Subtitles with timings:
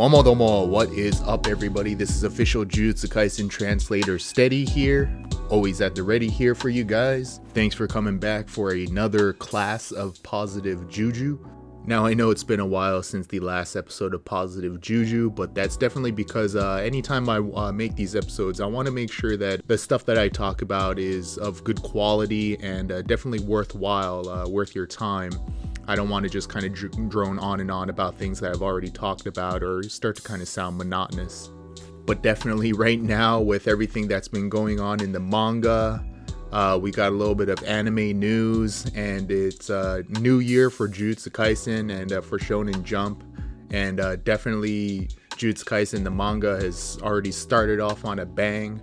[0.00, 1.92] Domo domo, what is up everybody?
[1.92, 5.14] This is official Jujutsu Kaisen translator Steady here.
[5.50, 7.40] Always at the ready here for you guys.
[7.52, 11.38] Thanks for coming back for another class of positive juju.
[11.84, 15.54] Now I know it's been a while since the last episode of Positive Juju, but
[15.54, 19.36] that's definitely because uh, anytime I uh, make these episodes, I want to make sure
[19.36, 24.28] that the stuff that I talk about is of good quality and uh, definitely worthwhile,
[24.28, 25.32] uh, worth your time.
[25.90, 26.72] I don't want to just kind of
[27.08, 30.40] drone on and on about things that I've already talked about or start to kind
[30.40, 31.50] of sound monotonous.
[32.06, 36.04] But definitely right now, with everything that's been going on in the manga,
[36.52, 40.88] uh, we got a little bit of anime news, and it's a new year for
[40.88, 43.24] Jujutsu Kaisen and uh, for Shonen Jump,
[43.72, 48.80] and uh, definitely Jujutsu Kaisen the manga has already started off on a bang.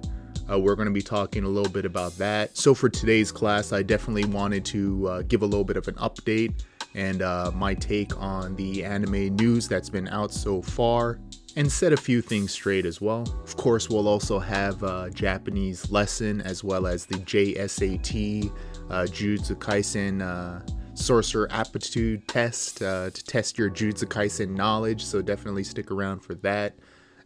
[0.51, 2.57] Uh, we're going to be talking a little bit about that.
[2.57, 5.95] So for today's class, I definitely wanted to uh, give a little bit of an
[5.95, 6.63] update
[6.97, 11.19] and uh, my take on the anime news that's been out so far
[11.55, 13.21] and set a few things straight as well.
[13.43, 18.51] Of course, we'll also have a Japanese lesson as well as the JSAT,
[18.89, 25.21] uh, Jujutsu Kaisen uh, Sorcerer Aptitude Test uh, to test your Jujutsu Kaisen knowledge, so
[25.21, 26.73] definitely stick around for that.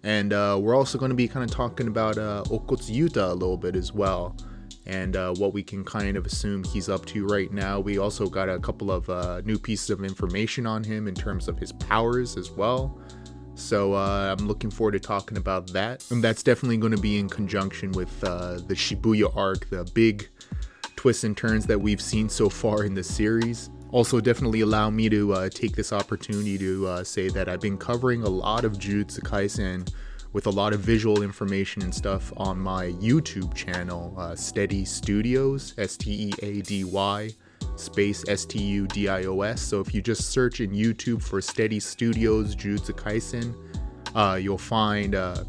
[0.04, 3.58] And uh, we're also going to be kind of talking about uh, Yuta a little
[3.58, 4.36] bit as well
[4.86, 7.80] and uh, what we can kind of assume he's up to right now.
[7.80, 11.48] We also got a couple of uh, new pieces of information on him in terms
[11.48, 13.00] of his powers as well.
[13.54, 16.10] So uh, I'm looking forward to talking about that.
[16.10, 20.30] And that's definitely going to be in conjunction with uh, the Shibuya arc, the big
[20.96, 23.70] twists and turns that we've seen so far in the series.
[23.92, 27.78] Also, definitely allow me to uh, take this opportunity to uh, say that I've been
[27.78, 29.92] covering a lot of Jujutsu Kaisen
[30.34, 35.74] with a lot of visual information and stuff on my YouTube channel, uh, Steady Studios,
[35.78, 37.30] S T E A D Y
[37.76, 39.62] space S T U D I O S.
[39.62, 43.56] So if you just search in YouTube for Steady Studios Jujutsu Kaisen,
[44.16, 45.44] uh, you'll find uh,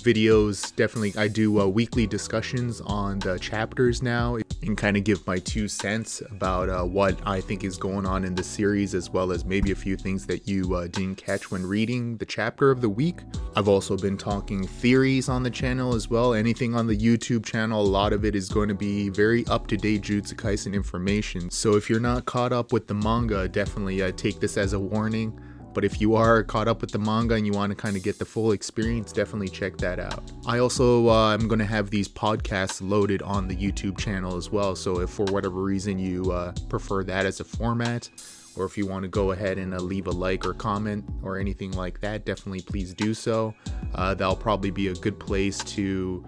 [0.00, 0.74] videos.
[0.76, 5.38] Definitely, I do uh, weekly discussions on the chapters now and kind of give my
[5.38, 9.32] two cents about uh, what I think is going on in the series, as well
[9.32, 12.80] as maybe a few things that you uh, didn't catch when reading the chapter of
[12.80, 13.20] the week.
[13.56, 16.34] I've also been talking theories on the channel as well.
[16.34, 19.66] Anything on the YouTube channel, a lot of it is going to be very up
[19.68, 21.50] to date Jujutsu Kaisen information.
[21.50, 24.78] So if you're not caught up with the manga, definitely uh, take this as a
[24.78, 25.38] warning.
[25.72, 28.02] But if you are caught up with the manga and you want to kind of
[28.02, 30.30] get the full experience, definitely check that out.
[30.46, 34.50] I also uh, am going to have these podcasts loaded on the YouTube channel as
[34.50, 34.74] well.
[34.74, 38.10] So if for whatever reason you uh, prefer that as a format,
[38.56, 41.38] or if you want to go ahead and uh, leave a like or comment or
[41.38, 43.54] anything like that, definitely please do so.
[43.94, 46.24] Uh, that'll probably be a good place to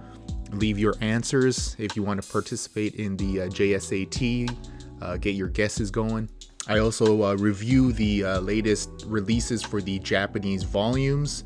[0.53, 4.55] leave your answers if you want to participate in the uh, JSAT,
[5.21, 6.29] get your guesses going.
[6.69, 11.45] I also uh, review the uh, latest releases for the Japanese volumes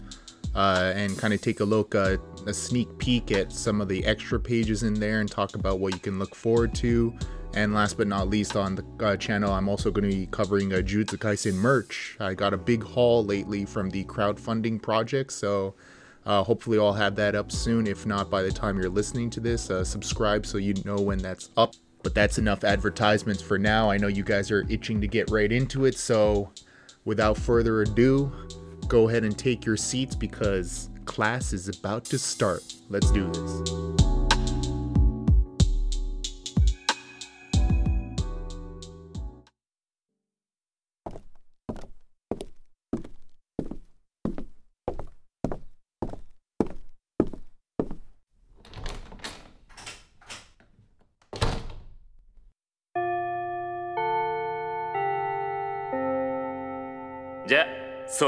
[0.55, 4.05] uh, and kind of take a look, uh, a sneak peek at some of the
[4.05, 7.15] extra pages in there and talk about what you can look forward to.
[7.55, 10.75] And last but not least, on the uh, channel, I'm also going to be covering
[10.75, 12.17] a Jujutsu Kaisen merch.
[12.21, 15.75] I got a big haul lately from the crowdfunding project, so
[16.27, 17.87] uh, hopefully I'll have that up soon.
[17.87, 21.49] If not, by the time you're listening to this, subscribe so you know when that's
[21.57, 21.73] up.
[22.07, 23.91] But that's enough advertisements for now.
[23.91, 26.53] I know you guys are itching to get right into it, so
[27.05, 28.31] without further ado,
[28.87, 32.63] go ahead and take your seats because class is about to start.
[32.91, 34.26] Let's do this.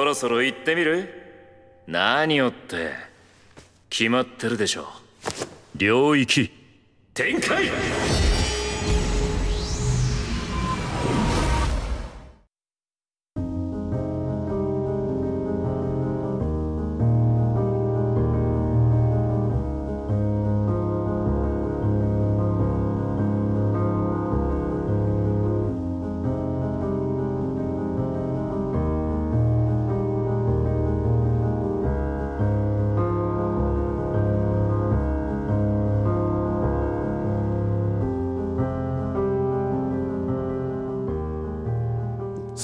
[0.08, 1.06] ろそろ行ってみる？
[1.86, 2.92] 何をって
[3.90, 4.86] 決まってるでしょ
[5.76, 6.50] 領域。
[7.12, 7.66] 展開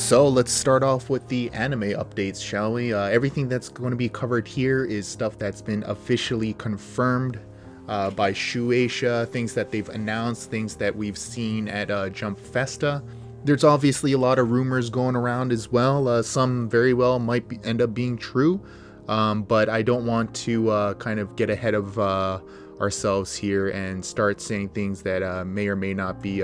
[0.04, 2.92] So let's start off with the anime updates, shall we?
[2.92, 7.40] Uh, everything that's going to be covered here is stuff that's been officially confirmed
[7.88, 13.02] uh, by Shueisha, things that they've announced, things that we've seen at uh, Jump Festa.
[13.44, 16.06] There's obviously a lot of rumors going around as well.
[16.06, 18.62] Uh, some very well might be, end up being true.
[19.08, 22.40] Um, but I don't want to uh, kind of get ahead of uh,
[22.78, 26.42] ourselves here and start saying things that may or may not be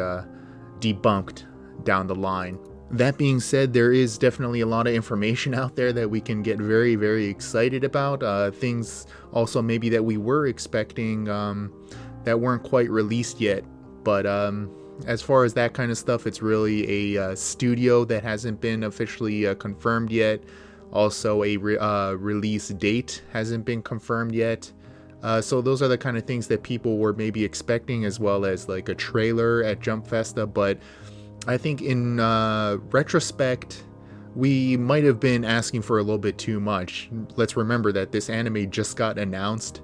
[0.78, 1.44] debunked
[1.84, 2.58] down the line.
[2.92, 6.42] That being said, there is definitely a lot of information out there that we can
[6.42, 8.22] get very, very excited about.
[8.22, 11.72] Uh, things also maybe that we were expecting um,
[12.24, 13.64] that weren't quite released yet.
[14.02, 14.74] But um,
[15.06, 18.82] as far as that kind of stuff, it's really a uh, studio that hasn't been
[18.82, 20.42] officially uh, confirmed yet.
[20.92, 24.72] Also, a re- uh, release date hasn't been confirmed yet.
[25.22, 28.44] Uh, so those are the kind of things that people were maybe expecting, as well
[28.44, 30.46] as like a trailer at Jump Festa.
[30.46, 30.78] But
[31.46, 33.84] I think in uh, retrospect,
[34.34, 37.10] we might have been asking for a little bit too much.
[37.36, 39.82] Let's remember that this anime just got announced,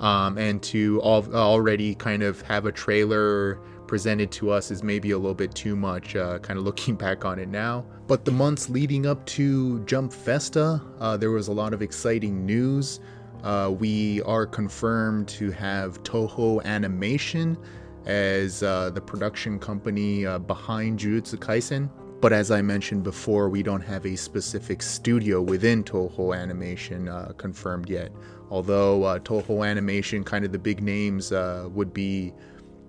[0.00, 5.10] um, and to al- already kind of have a trailer presented to us is maybe
[5.10, 7.84] a little bit too much, uh, kind of looking back on it now.
[8.06, 12.44] But the months leading up to Jump Festa, uh, there was a lot of exciting
[12.44, 13.00] news.
[13.42, 17.58] Uh, we are confirmed to have Toho Animation
[18.06, 21.90] as uh, the production company uh, behind Jujutsu Kaisen.
[22.20, 27.32] But as I mentioned before, we don't have a specific studio within Toho Animation uh,
[27.36, 28.12] confirmed yet.
[28.50, 32.32] Although uh, Toho Animation, kind of the big names uh, would be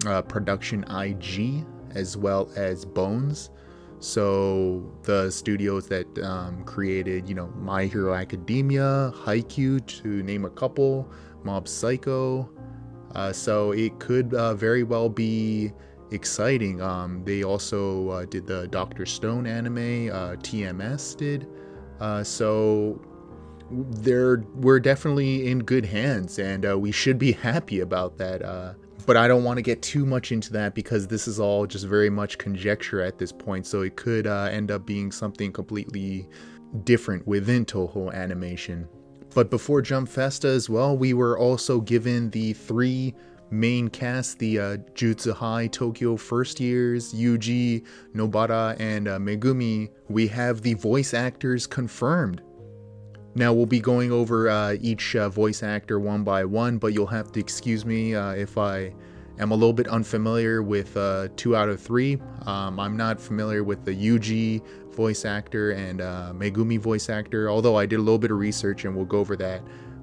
[0.06, 1.66] uh, Production IG
[1.96, 3.50] as well as Bones.
[4.00, 10.50] So the studios that um, created, you know, My Hero Academia, Haikyuu, to name a
[10.50, 11.12] couple,
[11.44, 12.50] Mob Psycho,
[13.16, 15.72] uh, so it could uh, very well be
[16.12, 16.82] exciting.
[16.82, 20.10] Um, they also uh, did the Doctor Stone anime.
[20.12, 21.48] Uh, TMS did.
[22.00, 23.02] Uh, so
[23.72, 28.76] we're definitely in good hands, and uh, we should be happy about that.
[29.06, 31.86] but I don't want to get too much into that because this is all just
[31.86, 33.66] very much conjecture at this point.
[33.66, 36.28] So it could end up being something completely
[36.84, 38.88] different within Toho Animation.
[39.36, 43.14] But before Jump Festa as well, we were also given the three
[43.52, 47.86] main cast the uh, Jutsu High Tokyo first years, Yuji,
[48.16, 49.90] Nobara, and uh, Megumi.
[50.08, 52.42] We have the voice actors confirmed.
[53.36, 57.06] Now we'll be going over uh, each uh, voice actor one by one, but you'll
[57.08, 58.94] have to excuse me uh, if I
[59.40, 62.22] am a little bit unfamiliar with uh, two out of three.
[62.46, 67.75] Um, I'm not familiar with the Yuji voice actor and uh, Megumi voice actor, although
[67.75, 69.62] I did a little bit of research and we'll go over that.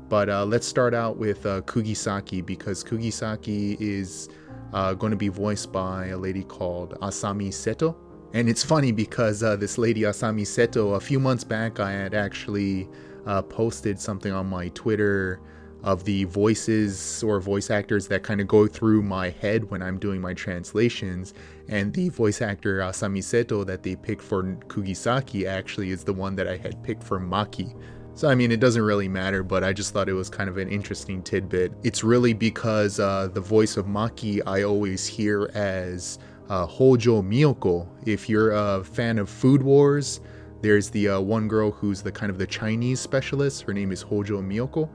[0.09, 4.29] But uh, let's start out with uh, Kugisaki because Kugisaki is
[4.73, 7.97] uh, going to be voiced by a lady called Asami Seto.
[8.35, 12.15] And it's funny because uh, this lady, Asami Seto, a few months back, I had
[12.15, 12.89] actually
[13.27, 15.41] uh, posted something on my Twitter
[15.83, 19.99] of the voices or voice actors that kind of go through my head when I'm
[19.99, 21.35] doing my translations.
[21.69, 26.37] And the voice actor Asami Seto that they picked for Kugisaki actually is the one
[26.37, 27.75] that I had picked for Maki.
[28.15, 30.59] So, I mean, it doesn't really matter, but I just thought it was kind of
[30.59, 31.73] an interesting tidbit.
[31.83, 36.19] It's really because uh, the voice of Maki I always hear as
[36.51, 37.89] uh, Hojo Miyoko.
[38.05, 40.21] If you're a fan of Food Wars,
[40.61, 43.63] there's the uh, one girl who's the kind of the Chinese specialist.
[43.63, 44.89] Her name is Hojo Miyoko.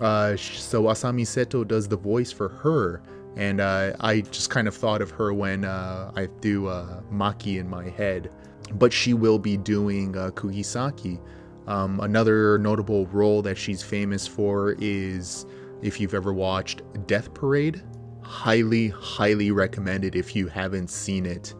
[0.00, 3.02] Uh, so Asami Seto does the voice for her,
[3.36, 7.58] and uh, I just kind of thought of her when uh, I do uh, Maki
[7.58, 8.30] in my head.
[8.74, 11.20] But she will be doing uh, Kugisaki.
[11.66, 15.46] Um, another notable role that she's famous for is
[15.82, 17.82] if you've ever watched Death Parade.
[18.22, 21.54] Highly, highly recommended if you haven't seen it.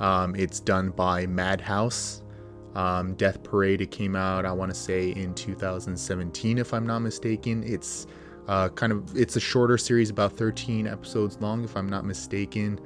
[0.00, 2.17] Um, it's done by Madhouse,
[2.78, 3.80] um, Death Parade.
[3.80, 7.64] It came out, I want to say, in 2017, if I'm not mistaken.
[7.66, 8.06] It's
[8.46, 12.78] uh, kind of it's a shorter series, about 13 episodes long, if I'm not mistaken.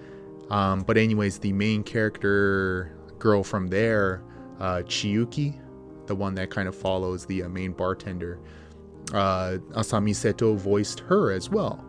[0.50, 4.24] Um, but anyways, the main character girl from there,
[4.60, 5.60] uh, Chiyuki,
[6.06, 8.40] the one that kind of follows the uh, main bartender,
[9.12, 11.84] uh, Asami Seto voiced her as well.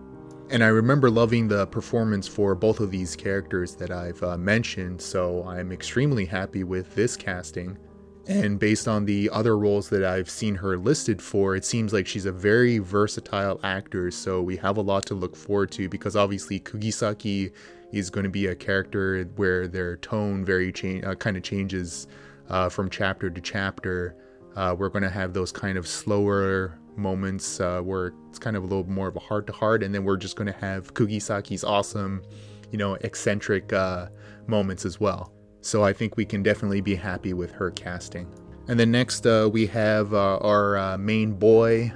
[0.50, 5.02] And I remember loving the performance for both of these characters that I've uh, mentioned,
[5.02, 7.78] so I'm extremely happy with this casting.
[8.28, 12.08] And based on the other roles that I've seen her listed for, it seems like
[12.08, 14.12] she's a very versatile actor.
[14.12, 17.52] So we have a lot to look forward to because obviously Kugisaki
[17.92, 22.08] is going to be a character where their tone very uh, kind of changes
[22.50, 24.16] uh, from chapter to chapter.
[24.56, 28.64] Uh, we're going to have those kind of slower moments uh, where it's kind of
[28.64, 30.94] a little more of a heart to heart, and then we're just going to have
[30.94, 32.24] Kugisaki's awesome,
[32.72, 34.08] you know, eccentric uh,
[34.48, 35.34] moments as well.
[35.64, 38.28] So I think we can definitely be happy with her casting.
[38.68, 41.94] And then next uh, we have uh, our uh, main boy,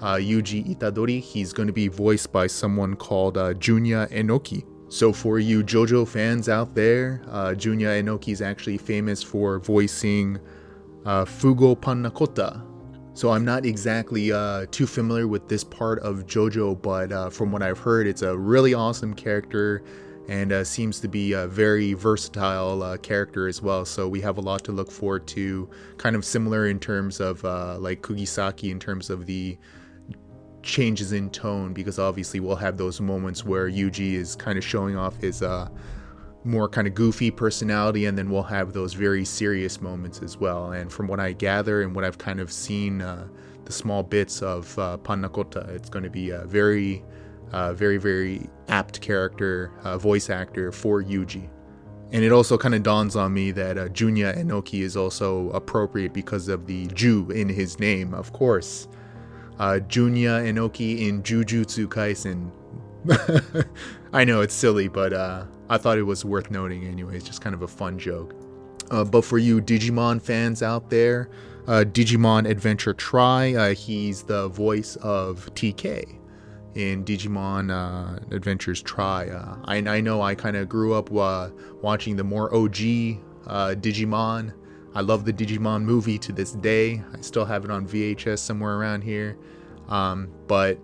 [0.00, 1.20] uh, Yuji Itadori.
[1.20, 4.64] He's going to be voiced by someone called uh, Junya Enoki.
[4.88, 10.38] So for you JoJo fans out there, uh, Junya Enoki is actually famous for voicing
[11.04, 12.64] Fugo Pannacotta.
[13.14, 14.30] So I'm not exactly
[14.72, 18.74] too familiar with this part of JoJo, but from what I've heard, it's a really
[18.74, 19.84] awesome character
[20.28, 23.84] and uh, seems to be a very versatile uh, character as well.
[23.84, 25.68] So we have a lot to look forward to,
[25.98, 29.56] kind of similar in terms of uh, like Kugisaki in terms of the
[30.62, 34.96] changes in tone, because obviously we'll have those moments where Yuji is kind of showing
[34.96, 35.68] off his uh,
[36.42, 40.72] more kind of goofy personality, and then we'll have those very serious moments as well.
[40.72, 43.28] And from what I gather and what I've kind of seen, uh,
[43.64, 47.04] the small bits of uh, Pannacotta, it's going to be a very,
[47.52, 51.48] uh, very, very apt character, uh, voice actor for Yuji.
[52.12, 56.12] And it also kind of dawns on me that uh, Junya Enoki is also appropriate
[56.12, 58.86] because of the Ju in his name, of course.
[59.58, 62.50] Uh, Junya Enoki in Jujutsu Kaisen.
[64.12, 67.24] I know it's silly, but uh, I thought it was worth noting, anyways.
[67.24, 68.34] Just kind of a fun joke.
[68.90, 71.28] Uh, but for you Digimon fans out there,
[71.66, 76.16] uh, Digimon Adventure Tri, uh, he's the voice of TK
[76.76, 79.30] in Digimon uh, Adventures Tri.
[79.30, 82.76] Uh, I, I, know I kind of grew up uh, watching the more OG
[83.80, 84.52] Digimon.
[84.94, 87.02] I love the Digimon movie to this day.
[87.12, 89.38] I still have it on VHS somewhere around here.
[89.88, 90.78] Um, but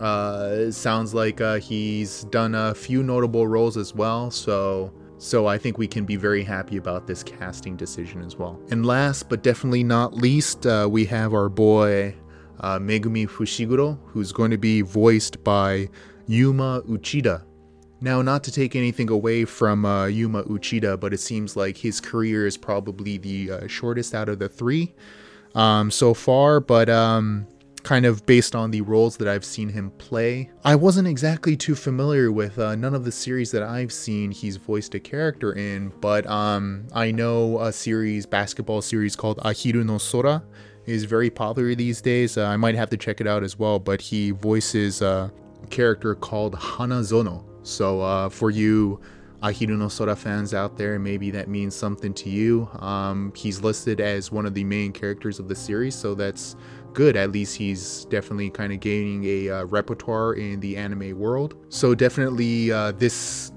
[0.00, 5.46] uh, it sounds like uh, he's done a few notable roles as well, so so
[5.46, 8.60] I think we can be very happy about this casting decision as well.
[8.70, 12.14] And last but definitely not least, uh, we have our boy
[12.60, 15.88] uh, Megumi Fushiguro, who's going to be voiced by
[16.26, 17.44] Yuma Uchida.
[18.00, 22.00] Now, not to take anything away from uh, Yuma Uchida, but it seems like his
[22.00, 24.94] career is probably the uh, shortest out of the three
[25.54, 26.60] um, so far.
[26.60, 27.48] But um,
[27.82, 30.50] kind of based on the roles that I've seen him play.
[30.64, 34.56] I wasn't exactly too familiar with uh, none of the series that I've seen he's
[34.56, 39.98] voiced a character in, but um, I know a series, basketball series called Ahiru no
[39.98, 40.42] Sora
[40.88, 42.38] is very popular these days.
[42.38, 45.30] Uh, I might have to check it out as well, but he voices a
[45.70, 47.44] character called Hanazono.
[47.62, 49.00] So uh, for you
[49.42, 52.68] Ahiru no Sora fans out there, maybe that means something to you.
[52.80, 56.56] Um, he's listed as one of the main characters of the series, so that's
[56.92, 57.16] good.
[57.16, 61.54] At least he's definitely kind of gaining a uh, repertoire in the anime world.
[61.68, 63.52] So definitely, uh, this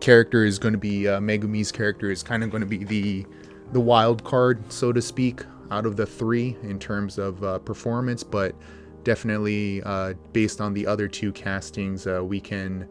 [0.00, 3.26] character is going to be uh, Megumi's character is kind of going to be the
[3.72, 8.22] the wild card, so to speak, out of the three in terms of uh, performance.
[8.22, 8.54] But
[9.04, 12.88] definitely, uh, based on the other two castings, uh, we can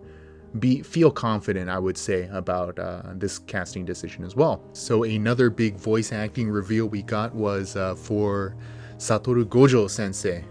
[0.58, 5.52] be feel confident i would say about uh, this casting decision as well so another
[5.52, 8.56] big voice acting reveal we got was uh, for
[9.00, 10.44] Satoru Gojo sensei.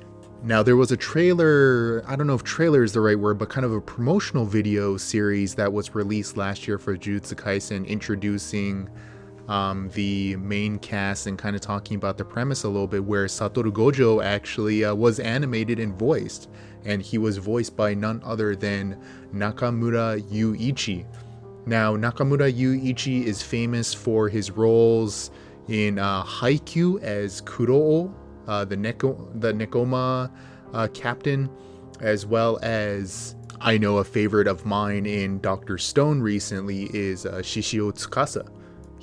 [0.42, 3.50] Now, there was a trailer, I don't know if trailer is the right word, but
[3.50, 8.88] kind of a promotional video series that was released last year for Jujutsu Kaisen introducing
[9.48, 13.26] um, the main cast and kind of talking about the premise a little bit, where
[13.26, 16.48] Satoru Gojo actually uh, was animated and voiced.
[16.84, 19.00] And he was voiced by none other than
[19.34, 21.04] Nakamura Yuichi.
[21.66, 25.30] Now, Nakamura Yuichi is famous for his roles
[25.66, 28.14] in uh, Haikyuu as Kuroo
[28.48, 30.30] uh, the Neko the Nekoma
[30.72, 31.48] uh, captain,
[32.00, 37.34] as well as I know a favorite of mine in Doctor Stone recently is uh,
[37.34, 38.48] Shishio Tsukasa.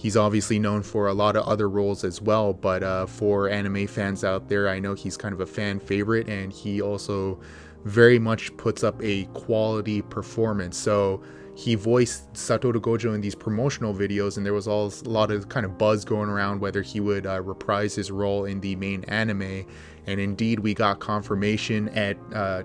[0.05, 3.87] He's obviously known for a lot of other roles as well, but uh, for anime
[3.87, 7.39] fans out there, I know he's kind of a fan favorite, and he also
[7.85, 10.77] very much puts up a quality performance.
[10.77, 11.23] So
[11.55, 15.49] he voiced Satoru Gojo in these promotional videos, and there was all, a lot of
[15.49, 19.05] kind of buzz going around whether he would uh, reprise his role in the main
[19.05, 19.65] anime.
[20.05, 22.61] And indeed, we got confirmation at uh,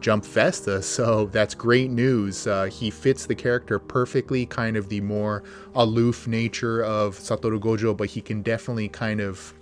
[0.00, 2.46] Jump Festa, so that's great news.
[2.46, 5.42] Uh, he fits the character perfectly, kind of the more
[5.74, 9.54] aloof nature of Satoru Gojo, but he can definitely kind of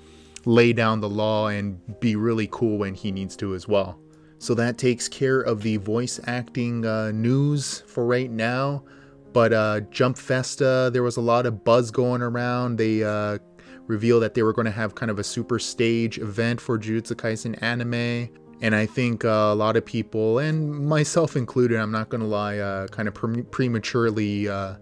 [0.45, 3.99] lay down the law and be really cool when he needs to as well.
[4.39, 8.85] So that takes care of the voice acting uh, news for right now.
[9.33, 12.77] But uh, Jump Festa, there was a lot of buzz going around.
[12.77, 13.39] They uh,
[13.87, 17.15] revealed that they were going to have kind of a super stage event for Jujutsu
[17.15, 18.31] Kaisen anime.
[18.63, 22.27] And I think uh, a lot of people, and myself included, I'm not going to
[22.27, 24.77] lie, uh, kind of pre- prematurely uh,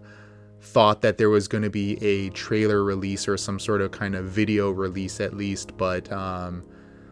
[0.61, 4.15] thought that there was going to be a trailer release or some sort of kind
[4.15, 5.75] of video release at least.
[5.77, 6.63] But um,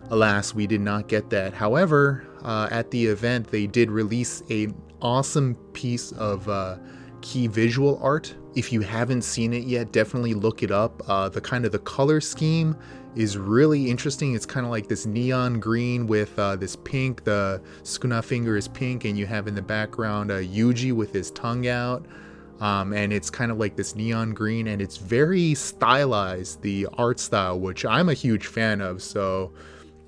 [0.10, 1.54] Alas, we did not get that.
[1.54, 6.78] However, uh, at the event, they did release an awesome piece of uh,
[7.22, 8.34] key visual art.
[8.56, 11.02] If you haven't seen it yet, definitely look it up.
[11.08, 12.76] Uh, the kind of the color scheme
[13.16, 14.36] is really interesting.
[14.36, 17.24] It's kind of like this neon green with uh, this pink.
[17.24, 21.32] The Sukuna finger is pink, and you have in the background uh, Yuji with his
[21.32, 22.06] tongue out.
[22.60, 27.20] Um, and it's kind of like this neon green, and it's very stylized, the art
[27.20, 29.02] style, which I'm a huge fan of.
[29.02, 29.52] So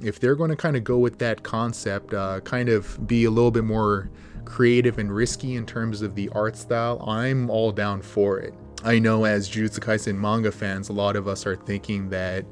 [0.02, 3.32] if they're going to kind of go with that concept, uh, kind of be a
[3.32, 4.10] little bit more
[4.46, 8.54] creative and risky in terms of the art style, I'm all down for it.
[8.84, 12.46] I know as Jujutsu Kaisen manga fans, a lot of us are thinking that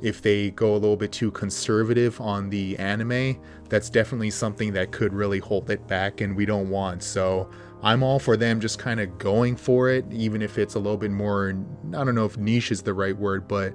[0.00, 3.38] if they go a little bit too conservative on the anime,
[3.68, 7.02] that's definitely something that could really hold it back and we don't want.
[7.02, 7.50] So
[7.82, 10.96] I'm all for them just kind of going for it, even if it's a little
[10.96, 11.54] bit more,
[11.88, 13.74] I don't know if niche is the right word, but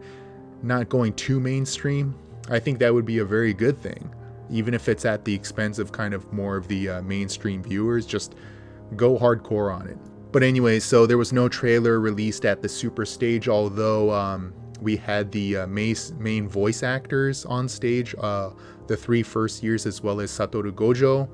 [0.64, 2.16] not going too mainstream.
[2.50, 4.14] I think that would be a very good thing.
[4.50, 8.06] Even if it's at the expense of kind of more of the uh, mainstream viewers,
[8.06, 8.36] just
[8.96, 9.98] go hardcore on it.
[10.32, 14.98] But anyway, so there was no trailer released at the super stage, although um, we
[14.98, 18.52] had the uh, main, voice actors on stage, uh,
[18.88, 21.30] the three first years, as well as Satoru Gojo.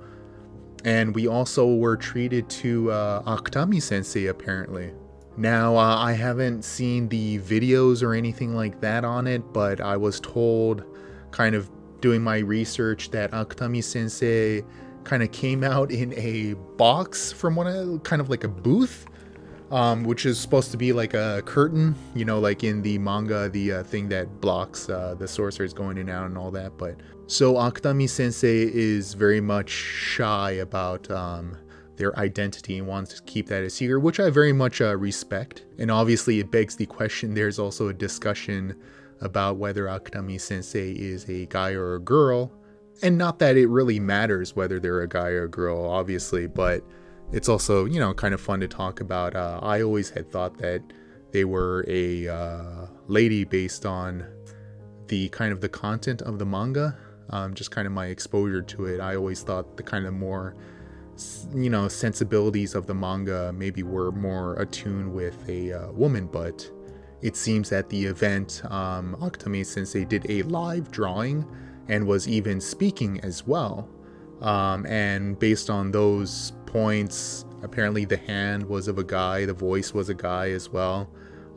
[0.85, 4.93] And we also were treated to uh, Akutami sensei, apparently.
[5.37, 9.97] Now, uh, I haven't seen the videos or anything like that on it, but I
[9.97, 10.83] was told,
[11.31, 11.69] kind of
[12.01, 14.63] doing my research, that Akutami sensei
[15.03, 19.07] kind of came out in a box from one of kind of like a booth
[19.71, 23.47] um, which is supposed to be like a curtain, you know, like in the manga,
[23.49, 26.77] the uh, thing that blocks uh, the sorcerers going in and out and all that.
[26.77, 31.57] But so Akutami Sensei is very much shy about um,
[31.95, 35.63] their identity and wants to keep that a secret, which I very much uh, respect.
[35.79, 37.33] And obviously, it begs the question.
[37.33, 38.75] There's also a discussion
[39.21, 42.51] about whether Akutami Sensei is a guy or a girl,
[43.01, 46.83] and not that it really matters whether they're a guy or a girl, obviously, but
[47.31, 49.35] it's also you know kind of fun to talk about.
[49.35, 50.81] Uh, I always had thought that
[51.31, 54.25] they were a uh, lady based on
[55.07, 56.97] the kind of the content of the manga,
[57.29, 58.99] um, just kind of my exposure to it.
[58.99, 60.55] I always thought the kind of more
[61.53, 66.69] you know sensibilities of the manga maybe were more attuned with a uh, woman, but
[67.21, 71.45] it seems that the event um, Akutami Sensei did a live drawing
[71.87, 73.89] and was even speaking as well.
[74.41, 77.45] Um, and based on those points.
[77.63, 81.09] Apparently, the hand was of a guy, the voice was a guy as well.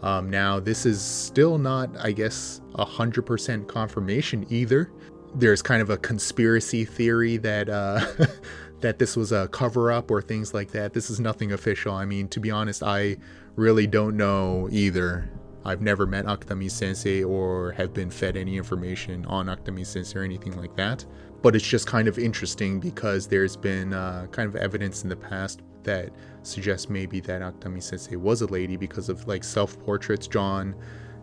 [0.02, 4.90] Um, now, this is still not, I guess, 100% confirmation either.
[5.34, 8.04] There's kind of a conspiracy theory that uh,
[8.80, 10.92] that this was a cover up or things like that.
[10.92, 11.94] This is nothing official.
[11.94, 13.16] I mean, to be honest, I
[13.56, 15.30] really don't know either.
[15.64, 20.22] I've never met Akutami Sensei or have been fed any information on Akutami Sensei or
[20.22, 21.04] anything like that
[21.44, 25.16] but it's just kind of interesting because there's been uh, kind of evidence in the
[25.16, 26.08] past that
[26.42, 30.74] suggests maybe that Akutami Sensei was a lady because of like self portraits drawn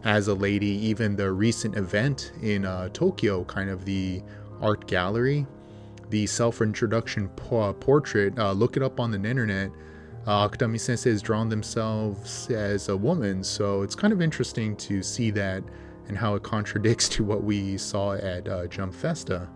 [0.03, 0.67] as a lady.
[0.67, 4.21] Even the recent event in uh, Tokyo, kind of the
[4.61, 5.47] art gallery,
[6.11, 9.71] the self introduction po- portrait, uh, look it up on the internet.
[10.27, 15.01] Uh, Akutami Sensei has drawn themselves as a woman, so it's kind of interesting to
[15.01, 15.63] see that
[16.07, 19.49] and how it contradicts to what we saw at uh, Jump Festa.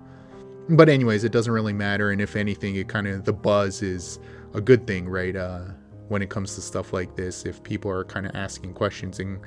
[0.69, 4.19] But anyways, it doesn't really matter, and if anything, it kind of the buzz is
[4.55, 5.35] a good thing, right?
[5.35, 5.65] Uh,
[6.07, 9.39] when it comes to stuff like this, if people are kind of asking questions and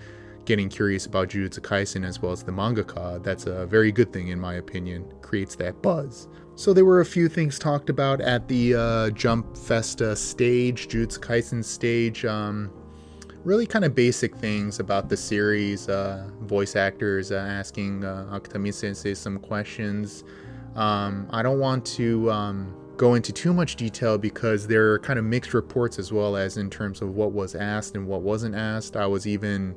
[0.45, 4.29] getting curious about Jujutsu Kaisen as well as the mangaka, that's a very good thing
[4.29, 5.13] in my opinion.
[5.21, 6.29] Creates that buzz.
[6.59, 11.21] So there were a few things talked about at the uh, Jump Festa stage, Jujutsu
[11.21, 12.25] Kaisen stage.
[12.25, 12.73] Um,
[13.45, 15.89] really kind of basic things about the series.
[15.89, 20.25] Uh, voice actors uh, asking uh, Akutami Sensei some questions.
[20.75, 25.21] Um, I don't want to um, go into too much detail because there are kind
[25.21, 28.57] of mixed reports as well as in terms of what was asked and what wasn't
[28.57, 28.97] asked.
[28.97, 29.77] I was even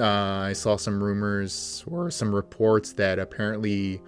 [0.00, 4.02] uh, I saw some rumors or some reports that apparently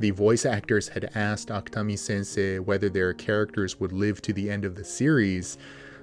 [0.00, 4.64] the voice actors had asked Akutami Sensei whether their characters would live to the end
[4.64, 5.58] of the series.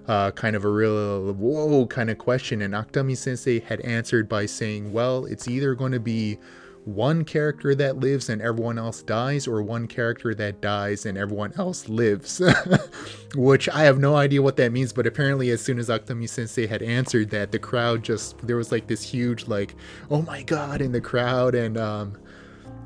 [0.08, 4.46] Uh, kind of a real whoa kind of question, and Akutami Sensei had answered by
[4.46, 6.40] saying, "Well, it's either going to be."
[6.88, 11.52] one character that lives and everyone else dies, or one character that dies and everyone
[11.58, 12.42] else lives.
[13.36, 16.66] Which I have no idea what that means, but apparently, as soon as Akutami Sensei
[16.66, 19.76] had answered that, the crowd just there was like this huge like,
[20.10, 22.18] oh my god, in the crowd, and um,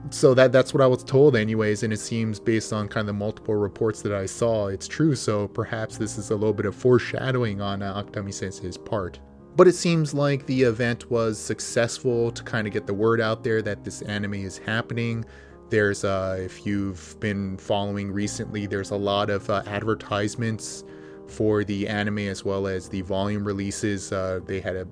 [0.09, 1.83] so that that's what I was told, anyways.
[1.83, 5.15] And it seems based on kind of the multiple reports that I saw, it's true.
[5.15, 9.19] So perhaps this is a little bit of foreshadowing on uh, Akutami Sensei's part.
[9.55, 13.43] But it seems like the event was successful to kind of get the word out
[13.43, 15.25] there that this anime is happening.
[15.69, 20.83] There's, uh, if you've been following recently, there's a lot of uh, advertisements
[21.27, 24.11] for the anime as well as the volume releases.
[24.11, 24.87] Uh, they had a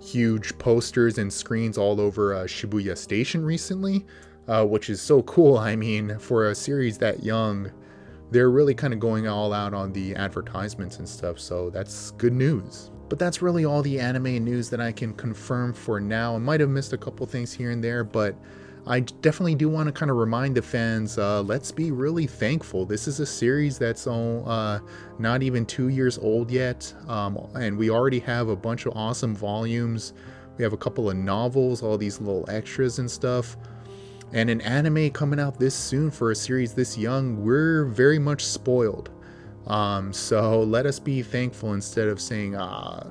[0.00, 4.04] huge posters and screens all over uh, Shibuya Station recently,
[4.48, 5.58] uh, which is so cool.
[5.58, 7.70] I mean, for a series that young,
[8.30, 12.32] they're really kind of going all out on the advertisements and stuff, so that's good
[12.32, 12.90] news.
[13.08, 16.34] But that's really all the anime news that I can confirm for now.
[16.34, 18.34] I might have missed a couple things here and there, but
[18.86, 22.86] I definitely do want to kind of remind the fans uh, let's be really thankful.
[22.86, 24.80] This is a series that's uh,
[25.18, 29.34] not even two years old yet, um, and we already have a bunch of awesome
[29.34, 30.14] volumes.
[30.56, 33.56] We have a couple of novels, all these little extras and stuff,
[34.32, 37.42] and an anime coming out this soon for a series this young.
[37.42, 39.10] We're very much spoiled.
[39.66, 43.06] Um, so let us be thankful instead of saying, ah,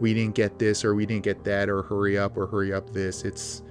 [0.00, 2.90] we didn't get this or we didn't get that or hurry up or hurry up
[2.92, 3.24] this.
[3.24, 3.62] It's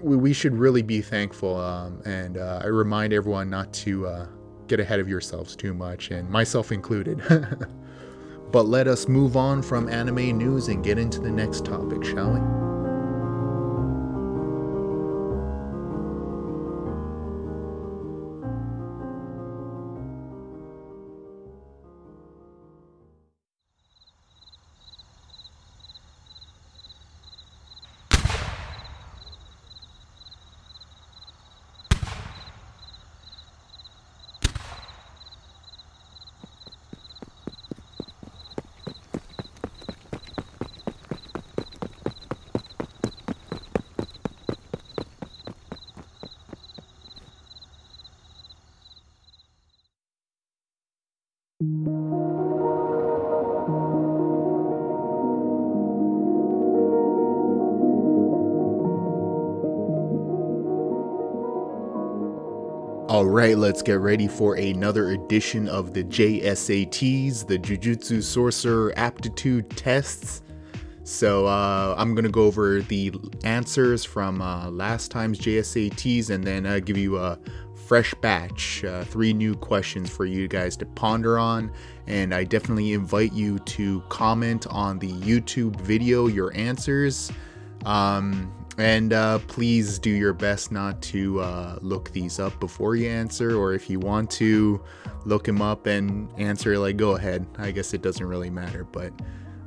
[0.00, 1.56] we, should really be thankful.
[1.56, 4.26] Um, and uh, I remind everyone not to uh,
[4.66, 7.22] get ahead of yourselves too much, and myself included.
[8.52, 12.32] but let us move on from anime news and get into the next topic, shall
[12.32, 12.73] we?
[63.44, 70.40] Right, let's get ready for another edition of the JSATs, the Jujutsu Sorcerer Aptitude Tests.
[71.02, 76.64] So uh, I'm gonna go over the answers from uh, last time's JSATs and then
[76.64, 77.38] uh, give you a
[77.74, 81.70] fresh batch, uh, three new questions for you guys to ponder on.
[82.06, 87.30] And I definitely invite you to comment on the YouTube video your answers.
[87.84, 93.08] Um, and uh, please do your best not to uh, look these up before you
[93.08, 94.82] answer, or if you want to
[95.24, 97.46] look them up and answer, like go ahead.
[97.58, 99.12] I guess it doesn't really matter, but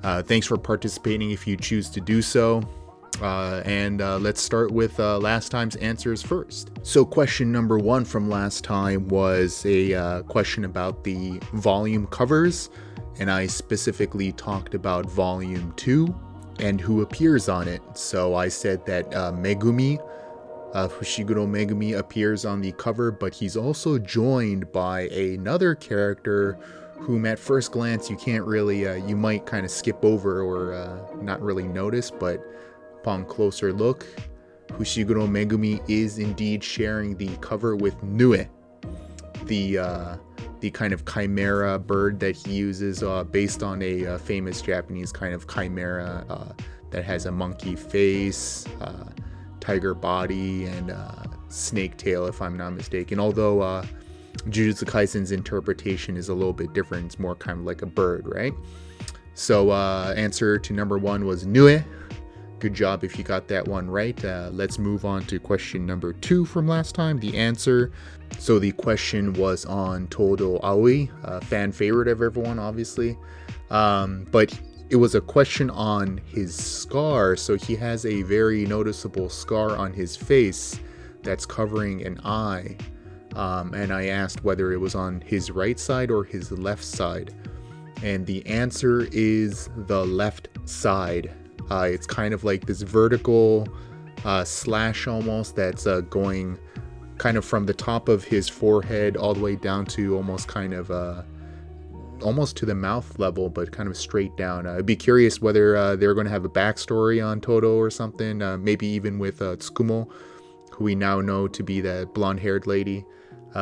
[0.03, 2.61] uh, thanks for participating if you choose to do so.
[3.21, 6.71] Uh, and uh, let's start with uh, last time's answers first.
[6.83, 12.69] So, question number one from last time was a question about the volume covers,
[13.19, 16.15] and I specifically talked about volume two
[16.59, 17.81] and who appears on it.
[17.93, 19.99] So I said that uh, Megumi,
[20.73, 26.57] uh, Fushiguro Megumi, appears on the cover, but he's also joined by another character
[26.99, 30.73] whom at first glance you can't really, uh, you might kind of skip over or
[30.73, 32.43] uh, not really notice, but
[32.99, 34.05] upon closer look,
[34.69, 38.45] Fushiguro Megumi is indeed sharing the cover with Nue,
[39.45, 40.17] the uh,
[40.59, 45.11] the kind of chimera bird that he uses, uh, based on a uh, famous Japanese
[45.11, 46.53] kind of chimera uh,
[46.89, 49.05] that has a monkey face, uh,
[49.59, 53.19] tiger body, and uh, snake tail, if I'm not mistaken.
[53.19, 53.85] Although uh,
[54.49, 58.25] Jujutsu Kaisen's interpretation is a little bit different, it's more kind of like a bird,
[58.25, 58.53] right?
[59.35, 61.83] So, answer to number one was Nue.
[62.59, 64.21] Good job if you got that one right.
[64.51, 67.19] let's move on to question number two from last time.
[67.19, 67.91] The answer
[68.39, 73.17] so the question was on Todo Aoi, a fan favorite of everyone, obviously.
[73.71, 74.57] Um, but
[74.89, 77.35] it was a question on his scar.
[77.35, 80.79] So he has a very noticeable scar on his face
[81.23, 82.77] that's covering an eye.
[83.35, 87.33] Um, and I asked whether it was on his right side or his left side.
[88.03, 91.33] And the answer is the left side.
[91.69, 93.67] Uh, it's kind of like this vertical
[94.25, 96.57] uh, slash almost that's uh, going
[97.17, 100.73] kind of from the top of his forehead all the way down to almost kind
[100.73, 101.23] of uh,
[102.21, 104.65] almost to the mouth level, but kind of straight down.
[104.65, 107.89] Uh, I'd be curious whether uh, they're going to have a backstory on Todo or
[107.89, 110.09] something, maybe even with Tsukumo,
[110.71, 113.05] who we now know to be that blonde haired lady.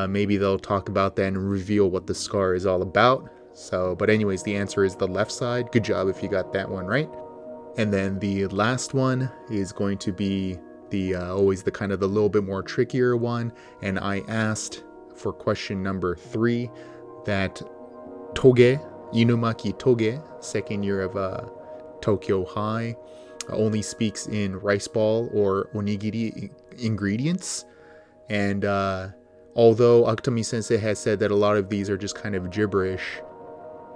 [0.08, 3.30] Maybe they'll talk about that and reveal what the scar is all about.
[3.54, 5.72] So, but, anyways, the answer is the left side.
[5.72, 7.10] Good job if you got that one right.
[7.78, 10.58] And then the last one is going to be
[10.90, 13.52] the uh, always the kind of the little bit more trickier one.
[13.82, 14.84] And I asked
[15.16, 16.70] for question number three
[17.26, 17.62] that
[18.34, 18.80] Toge,
[19.14, 21.46] Inumaki Toge, second year of uh,
[22.02, 22.96] Tokyo High,
[23.50, 27.66] only speaks in rice ball or onigiri ingredients.
[28.30, 29.10] And uh,
[29.56, 33.22] although Akutami sensei has said that a lot of these are just kind of gibberish,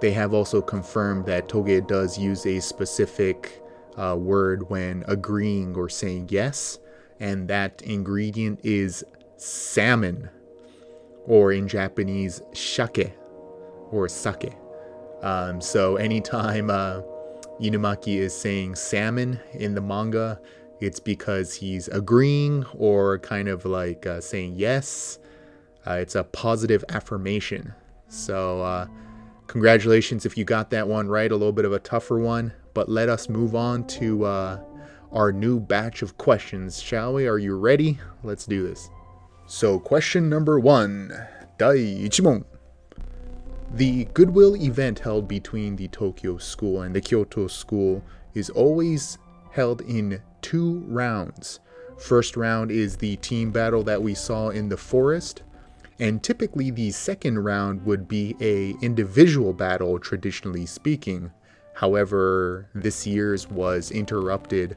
[0.00, 3.62] they have also confirmed that Toge does use a specific
[4.00, 6.78] uh, word when agreeing or saying yes,
[7.20, 9.04] and that ingredient is
[9.36, 10.28] salmon,
[11.26, 13.12] or in Japanese, shake
[13.90, 14.54] or sake.
[15.22, 17.02] Um, so anytime uh,
[17.60, 20.40] Inumaki is saying salmon in the manga,
[20.80, 25.18] it's because he's agreeing or kind of like uh, saying yes.
[25.86, 27.74] Uh, it's a positive affirmation.
[28.08, 28.86] So, uh,
[29.46, 31.30] congratulations if you got that one right.
[31.30, 34.60] A little bit of a tougher one, but let us move on to uh,
[35.12, 37.26] our new batch of questions, shall we?
[37.26, 37.98] Are you ready?
[38.22, 38.88] Let's do this.
[39.46, 41.12] So, question number one.
[41.60, 42.44] 第1問
[43.74, 48.02] The goodwill event held between the Tokyo school and the Kyoto school
[48.32, 49.18] is always
[49.50, 51.60] held in two rounds.
[51.98, 55.42] First round is the team battle that we saw in the forest,
[55.98, 61.30] and typically the second round would be a individual battle traditionally speaking.
[61.80, 64.76] However, this year's was interrupted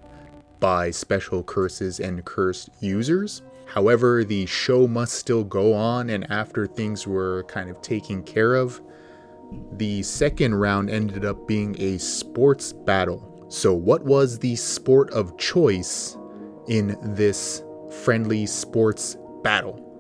[0.59, 3.41] by special curses and cursed users.
[3.65, 8.55] However, the show must still go on, and after things were kind of taken care
[8.55, 8.81] of,
[9.73, 15.37] the second round ended up being a sports battle so, what was the sport of
[15.37, 16.17] choice
[16.67, 17.61] in this
[18.01, 19.92] friendly sports battle?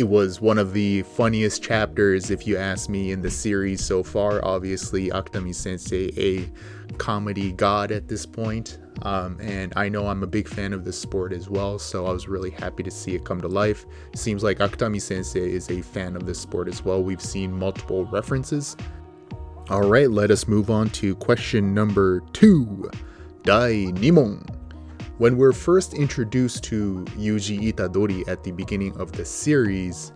[0.00, 4.02] It was one of the funniest chapters, if you ask me, in the series so
[4.02, 4.44] far.
[4.44, 8.78] Obviously, Akutami Sensei, a comedy god at this point.
[9.02, 12.12] Um, and I know I'm a big fan of the sport as well, so I
[12.12, 13.84] was really happy to see it come to life.
[14.16, 17.02] Seems like Akutami Sensei is a fan of this sport as well.
[17.02, 18.76] We've seen multiple references
[19.70, 22.90] all right, let us move on to question number two.
[23.44, 24.59] Dai Nimon.
[25.20, 30.14] When we're first introduced to Yuji Itadori at the beginning of the series,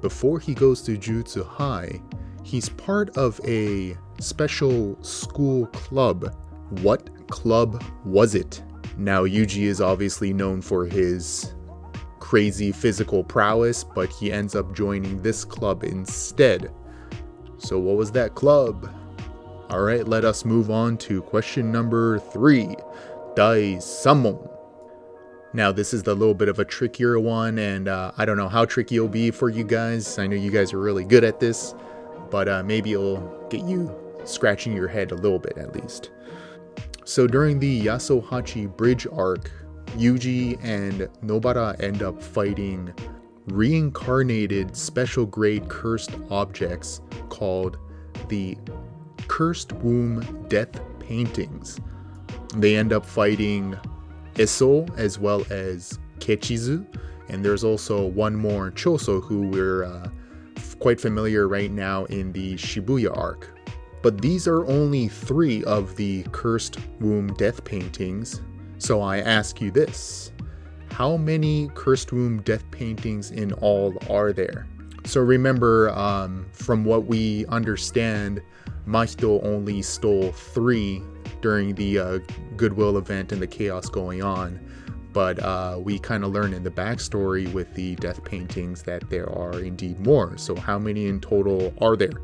[0.00, 2.00] before he goes to Jutsu High,
[2.42, 6.34] he's part of a special school club.
[6.80, 8.62] What club was it?
[8.96, 11.54] Now, Yuji is obviously known for his
[12.18, 16.72] crazy physical prowess, but he ends up joining this club instead.
[17.58, 18.90] So, what was that club?
[19.68, 22.74] All right, let us move on to question number three
[23.36, 24.48] Dai Samon.
[25.52, 28.48] Now, this is the little bit of a trickier one, and uh, I don't know
[28.48, 30.18] how tricky it'll be for you guys.
[30.18, 31.74] I know you guys are really good at this,
[32.30, 33.94] but uh, maybe it'll get you
[34.24, 36.12] scratching your head a little bit at least.
[37.04, 39.50] So, during the Yasohachi Bridge arc,
[39.98, 42.94] Yuji and Nobara end up fighting
[43.48, 47.76] reincarnated special grade cursed objects called
[48.28, 48.56] the
[49.28, 51.78] Cursed Womb Death Paintings.
[52.56, 53.78] They end up fighting
[54.38, 56.86] Eso as well as Kechizu,
[57.28, 60.08] and there's also one more Choso who we're uh,
[60.78, 63.52] quite familiar right now in the Shibuya arc.
[64.02, 68.40] But these are only three of the Cursed Womb Death Paintings,
[68.78, 70.32] so I ask you this
[70.96, 74.66] how many Cursed Womb Death Paintings in all are there?
[75.04, 78.40] So remember, um, from what we understand,
[78.88, 81.02] Mahito only stole three
[81.46, 82.18] during the uh,
[82.56, 84.58] Goodwill event and the chaos going on.
[85.12, 89.30] But uh, we kind of learn in the backstory with the death paintings that there
[89.30, 90.36] are indeed more.
[90.38, 92.20] So, how many in total are there?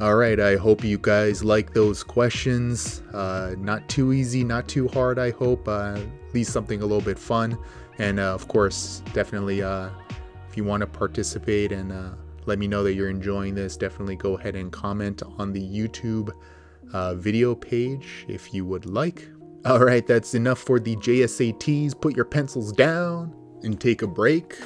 [0.00, 3.00] All right, I hope you guys like those questions.
[3.14, 5.68] Uh, not too easy, not too hard, I hope.
[5.68, 7.56] Uh, at least something a little bit fun.
[7.98, 9.90] And uh, of course, definitely uh,
[10.48, 12.10] if you want to participate and uh,
[12.46, 13.76] let me know that you're enjoying this.
[13.76, 16.32] Definitely go ahead and comment on the YouTube
[16.92, 19.28] uh, video page if you would like.
[19.64, 22.00] All right, that's enough for the JSATs.
[22.00, 24.58] Put your pencils down and take a break.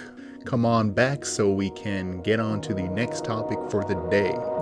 [0.45, 4.62] Come on back so we can get on to the next topic for the day.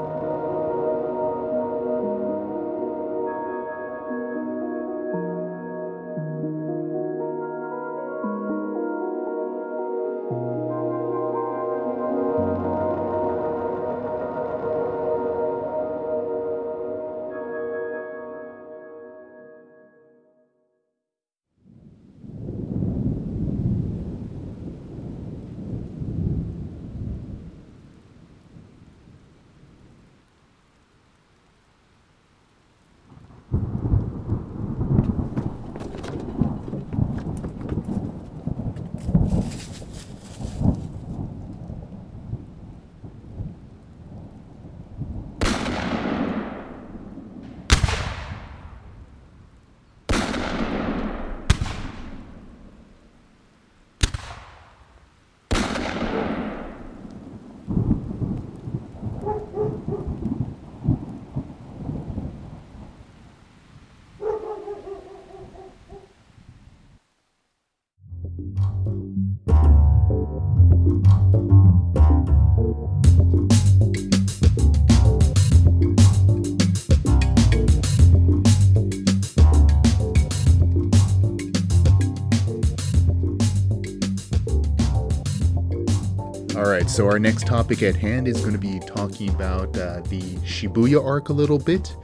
[86.90, 91.02] So our next topic at hand is going to be talking about uh, the Shibuya
[91.02, 91.96] arc a little bit,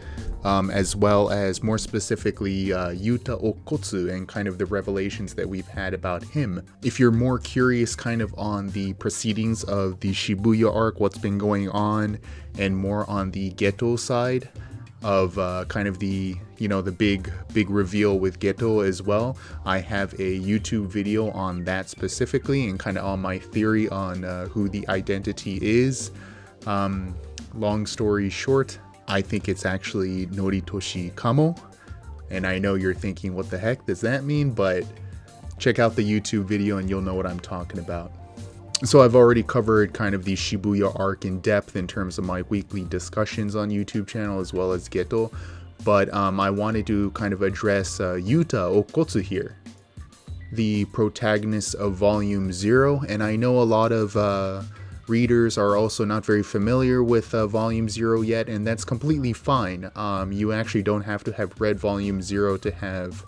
[0.44, 5.48] um, as well as more specifically uh, Yuta Okkotsu and kind of the revelations that
[5.48, 6.64] we've had about him.
[6.84, 11.36] If you're more curious kind of on the proceedings of the Shibuya arc, what's been
[11.36, 12.20] going on,
[12.56, 14.48] and more on the Geto side,
[15.06, 19.38] of uh, kind of the you know the big big reveal with Geto as well.
[19.64, 24.24] I have a YouTube video on that specifically and kind of on my theory on
[24.24, 26.10] uh, who the identity is.
[26.66, 27.14] Um,
[27.54, 31.54] long story short, I think it's actually Noritoshi Kamo,
[32.30, 34.50] and I know you're thinking, what the heck does that mean?
[34.50, 34.84] But
[35.58, 38.10] check out the YouTube video and you'll know what I'm talking about.
[38.84, 42.42] So I've already covered kind of the Shibuya arc in depth in terms of my
[42.42, 45.32] weekly discussions on YouTube channel as well as Geto,
[45.82, 49.56] but um, I wanted to kind of address uh, Yuta Okkotsu here,
[50.52, 54.60] the protagonist of Volume Zero, and I know a lot of uh,
[55.08, 59.90] readers are also not very familiar with uh, Volume Zero yet, and that's completely fine.
[59.96, 63.24] Um, you actually don't have to have read Volume Zero to have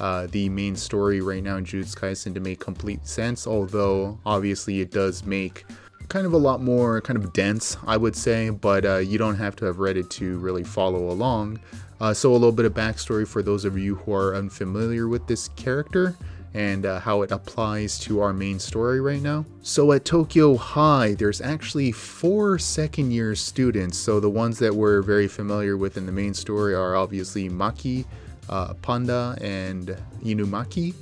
[0.00, 4.80] uh, the main story right now in Jujutsu Kaisen to make complete sense, although obviously
[4.80, 5.64] it does make
[6.08, 9.36] kind of a lot more kind of dense, I would say, but uh, you don't
[9.36, 11.60] have to have read it to really follow along.
[12.00, 15.26] Uh, so, a little bit of backstory for those of you who are unfamiliar with
[15.26, 16.16] this character
[16.54, 19.44] and uh, how it applies to our main story right now.
[19.60, 23.98] So, at Tokyo High, there's actually four second year students.
[23.98, 28.06] So, the ones that we're very familiar with in the main story are obviously Maki,
[28.48, 30.94] uh, Panda and Inumaki,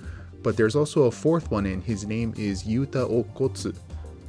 [0.42, 3.77] but there's also a fourth one, and his name is Yuta Okkotsu.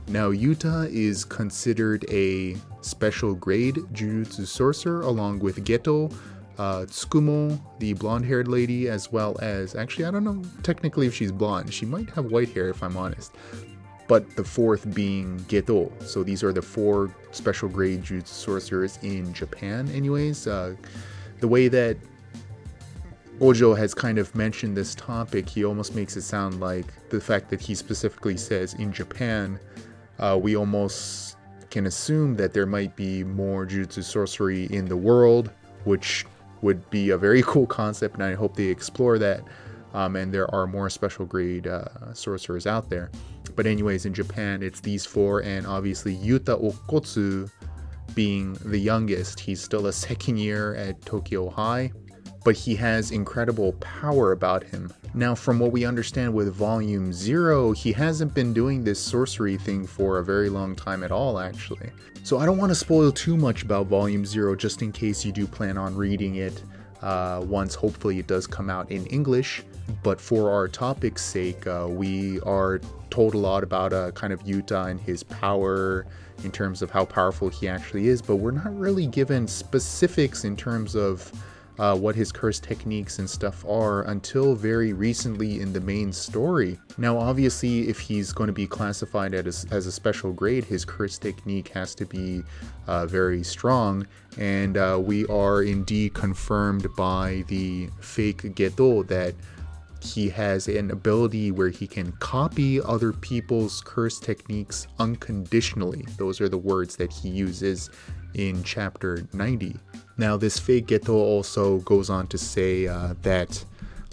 [0.08, 6.12] Now, Yuta is considered a special grade Jujutsu sorcerer along with Geto,
[6.58, 11.14] uh, Tsukumo, the blonde haired lady, as well as actually, I don't know technically if
[11.14, 11.74] she's blonde.
[11.74, 13.32] She might have white hair if I'm honest.
[14.08, 15.92] But the fourth being Geto.
[16.04, 20.48] So these are the four special grade Jujutsu sorcerers in Japan, anyways.
[20.48, 20.76] Uh,
[21.40, 21.96] the way that
[23.42, 27.50] Ojo has kind of mentioned this topic, he almost makes it sound like the fact
[27.50, 29.58] that he specifically says in Japan,
[30.20, 31.38] uh, we almost
[31.70, 35.52] can assume that there might be more Jutsu sorcery in the world,
[35.86, 36.26] which
[36.62, 39.42] would be a very cool concept, and I hope they explore that.
[39.94, 43.10] Um, and there are more special grade uh, sorcerers out there.
[43.56, 47.50] But, anyways, in Japan, it's these four, and obviously Yuta Okkotsu
[48.14, 49.40] being the youngest.
[49.40, 51.92] He's still a second year at Tokyo High
[52.44, 54.92] but he has incredible power about him.
[55.14, 59.86] Now, from what we understand with Volume 0, he hasn't been doing this sorcery thing
[59.88, 61.90] for a very long time at all, actually.
[62.24, 65.32] So I don't want to spoil too much about Volume 0 just in case you
[65.32, 66.62] do plan on reading it
[67.02, 69.64] uh, once hopefully it does come out in English.
[70.04, 74.44] But for our topic's sake, uh, we are told a lot about uh, kind of
[74.44, 76.06] Yuta and his power
[76.44, 80.56] in terms of how powerful he actually is, but we're not really given specifics in
[80.56, 81.32] terms of
[81.80, 86.78] uh, what his curse techniques and stuff are until very recently in the main story.
[86.98, 91.18] Now, obviously, if he's going to be classified as, as a special grade, his curse
[91.18, 92.44] technique has to be
[92.88, 94.06] uh, very strong,
[94.38, 99.34] and uh, we are indeed confirmed by the fake Geto that
[100.02, 106.06] he has an ability where he can copy other people's curse techniques unconditionally.
[106.18, 107.90] Those are the words that he uses
[108.34, 109.76] in chapter 90.
[110.20, 113.64] Now, this fake Geto also goes on to say uh, that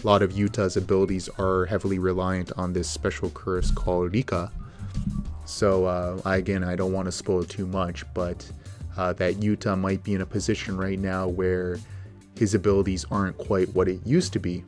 [0.01, 4.49] a lot of Yuta's abilities are heavily reliant on this special curse called Rika.
[5.45, 8.49] So, uh, again, I don't want to spoil too much, but
[8.95, 11.77] uh, that Yuta might be in a position right now where
[12.37, 14.63] his abilities aren't quite what it used to be.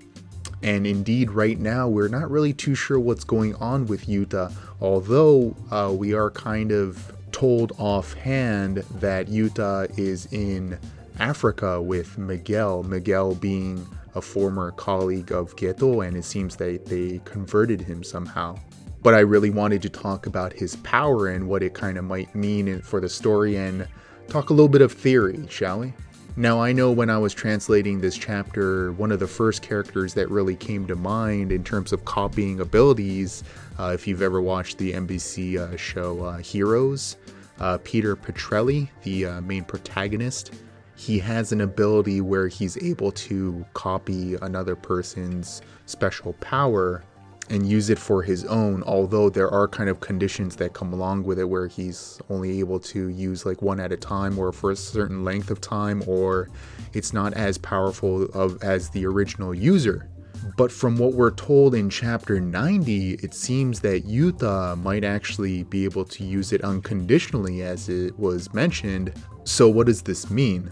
[0.62, 5.56] And indeed, right now, we're not really too sure what's going on with Yuta, although
[5.72, 10.78] uh, we are kind of told offhand that Yuta is in
[11.20, 17.22] Africa with Miguel, Miguel being a former colleague of Geto, and it seems that they
[17.26, 18.58] converted him somehow.
[19.02, 22.34] But I really wanted to talk about his power and what it kind of might
[22.36, 23.88] mean for the story and
[24.28, 25.94] talk a little bit of theory, shall we?
[26.36, 30.30] Now, I know when I was translating this chapter, one of the first characters that
[30.30, 33.44] really came to mind in terms of copying abilities,
[33.78, 37.18] uh, if you've ever watched the NBC uh, show uh, Heroes,
[37.60, 40.54] uh, Peter Petrelli, the uh, main protagonist,
[41.00, 47.02] he has an ability where he's able to copy another person's special power
[47.50, 51.24] and use it for his own, although there are kind of conditions that come along
[51.24, 54.72] with it where he's only able to use like one at a time or for
[54.72, 56.50] a certain length of time, or
[56.92, 60.10] it's not as powerful of as the original user.
[60.58, 65.86] But from what we're told in chapter 90, it seems that Yuta might actually be
[65.86, 69.14] able to use it unconditionally, as it was mentioned.
[69.46, 70.70] So, what does this mean?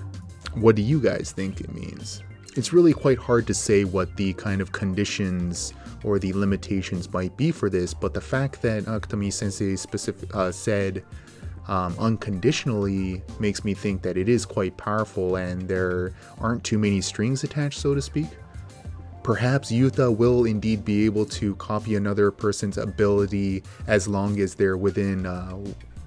[0.59, 2.23] What do you guys think it means?
[2.55, 5.71] It's really quite hard to say what the kind of conditions
[6.03, 10.51] or the limitations might be for this, but the fact that Akutami Sensei specific, uh,
[10.51, 11.03] said
[11.67, 17.01] um, unconditionally makes me think that it is quite powerful and there aren't too many
[17.01, 18.27] strings attached, so to speak.
[19.21, 24.77] Perhaps Yuta will indeed be able to copy another person's ability as long as they're
[24.77, 25.55] within, uh,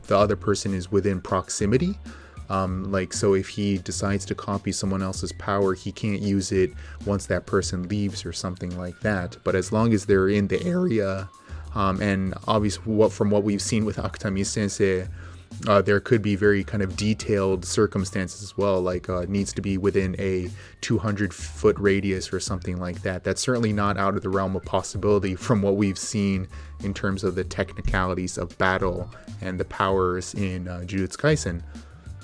[0.09, 1.97] the other person is within proximity.
[2.51, 6.73] Um, like, so if he decides to copy someone else's power, he can't use it
[7.07, 9.37] once that person leaves or something like that.
[9.45, 11.29] But as long as they're in the area,
[11.77, 15.07] um, and obviously, what from what we've seen with Akutami Sensei,
[15.69, 19.63] uh, there could be very kind of detailed circumstances as well, like uh, needs to
[19.63, 20.49] be within a
[20.81, 23.25] 200 foot radius or something like that.
[23.25, 26.49] That's certainly not out of the realm of possibility from what we've seen
[26.83, 31.63] in terms of the technicalities of battle and the powers in uh, Jujutsu Kaisen.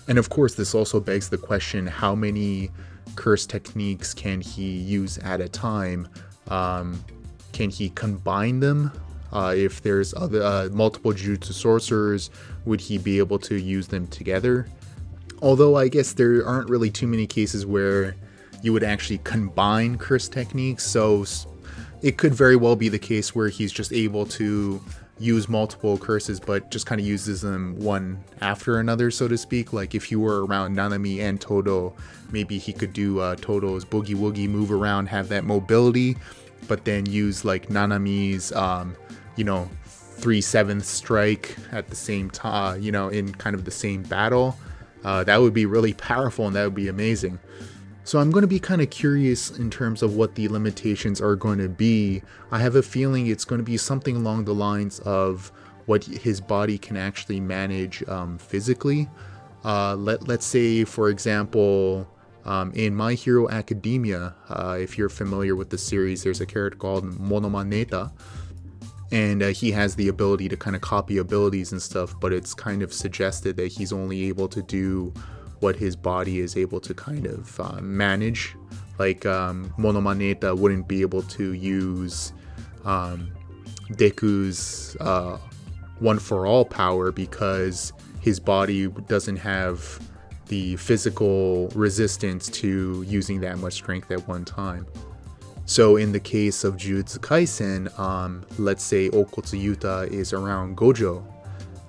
[0.08, 2.70] And of course, this also begs the question how many
[3.16, 6.08] curse techniques can he use at a time?
[6.48, 7.04] Um,
[7.52, 8.92] can he combine them?
[9.32, 12.30] Uh, if there's other uh, multiple jutsu sorcerers,
[12.64, 14.68] would he be able to use them together?
[15.42, 18.16] Although I guess there aren't really too many cases where
[18.62, 21.24] you would actually combine curse techniques, so
[22.02, 24.80] it could very well be the case where he's just able to
[25.18, 29.72] use multiple curses, but just kind of uses them one after another, so to speak.
[29.72, 31.94] Like if you were around Nanami and Todo,
[32.30, 36.16] maybe he could do uh, Todo's boogie woogie move around, have that mobility,
[36.68, 38.96] but then use like Nanami's, um,
[39.36, 43.70] you know, three seventh strike at the same time, you know, in kind of the
[43.70, 44.56] same battle.
[45.04, 47.38] Uh, that would be really powerful and that would be amazing.
[48.06, 51.34] So I'm going to be kind of curious in terms of what the limitations are
[51.34, 52.22] going to be.
[52.52, 55.50] I have a feeling it's going to be something along the lines of
[55.86, 59.08] what his body can actually manage um, physically.
[59.64, 62.08] Uh, let, let's say, for example,
[62.44, 66.78] um, in My Hero Academia, uh, if you're familiar with the series, there's a character
[66.78, 68.12] called Monoma Neito,
[69.10, 72.54] and uh, he has the ability to kind of copy abilities and stuff, but it's
[72.54, 75.12] kind of suggested that he's only able to do
[75.60, 78.54] what his body is able to kind of uh, manage.
[78.98, 82.32] Like um, Monoma Neito wouldn't be able to use
[82.84, 83.30] um,
[83.92, 85.38] Deku's uh,
[85.98, 90.00] one for all power because his body doesn't have
[90.46, 94.86] the physical resistance to using that much strength at one time.
[95.64, 101.24] So in the case of Jujutsu Kaisen, um, let's say Okkotsu Yuta is around Gojo,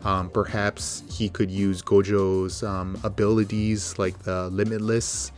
[0.04, 5.32] um, perhaps he could use Gojo's um, abilities like the Limitless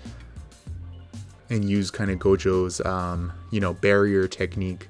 [1.49, 4.88] and use kind of Gojo's, um, you know, barrier technique.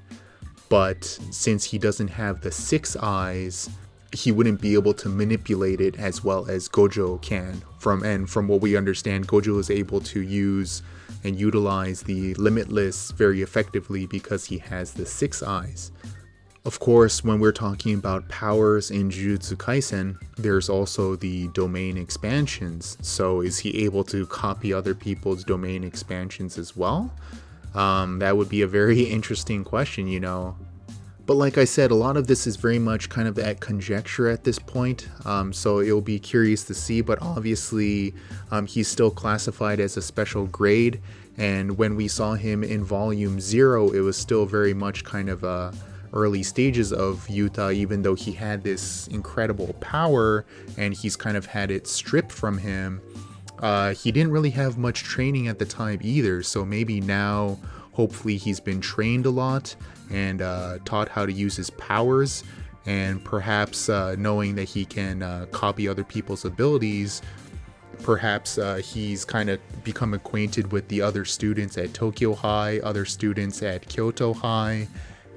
[0.68, 3.68] But since he doesn't have the six eyes,
[4.12, 7.62] he wouldn't be able to manipulate it as well as Gojo can.
[7.78, 10.82] From and from what we understand, Gojo is able to use
[11.24, 15.92] and utilize the Limitless very effectively because he has the six eyes.
[16.62, 22.98] Of course, when we're talking about powers in Jujutsu Kaisen, there's also the domain expansions.
[23.00, 27.10] So, is he able to copy other people's domain expansions as well?
[27.74, 30.54] Um, that would be a very interesting question, you know.
[31.24, 34.28] But like I said, a lot of this is very much kind of at conjecture
[34.28, 35.08] at this point.
[35.24, 37.00] Um, so it'll be curious to see.
[37.00, 38.12] But obviously,
[38.50, 41.00] um, he's still classified as a special grade.
[41.38, 45.44] And when we saw him in Volume Zero, it was still very much kind of
[45.44, 45.72] a
[46.12, 50.44] early stages of Yuta, even though he had this incredible power
[50.76, 53.00] and he's kind of had it stripped from him.
[53.60, 57.58] Uh, he didn't really have much training at the time either, so maybe now,
[57.92, 59.76] hopefully, he's been trained a lot
[60.10, 62.42] and uh, taught how to use his powers,
[62.86, 67.20] and perhaps uh, knowing that he can uh, copy other people's abilities.
[68.02, 73.04] Perhaps uh, he's kind of become acquainted with the other students at Tokyo High, other
[73.04, 74.88] students at Kyoto High,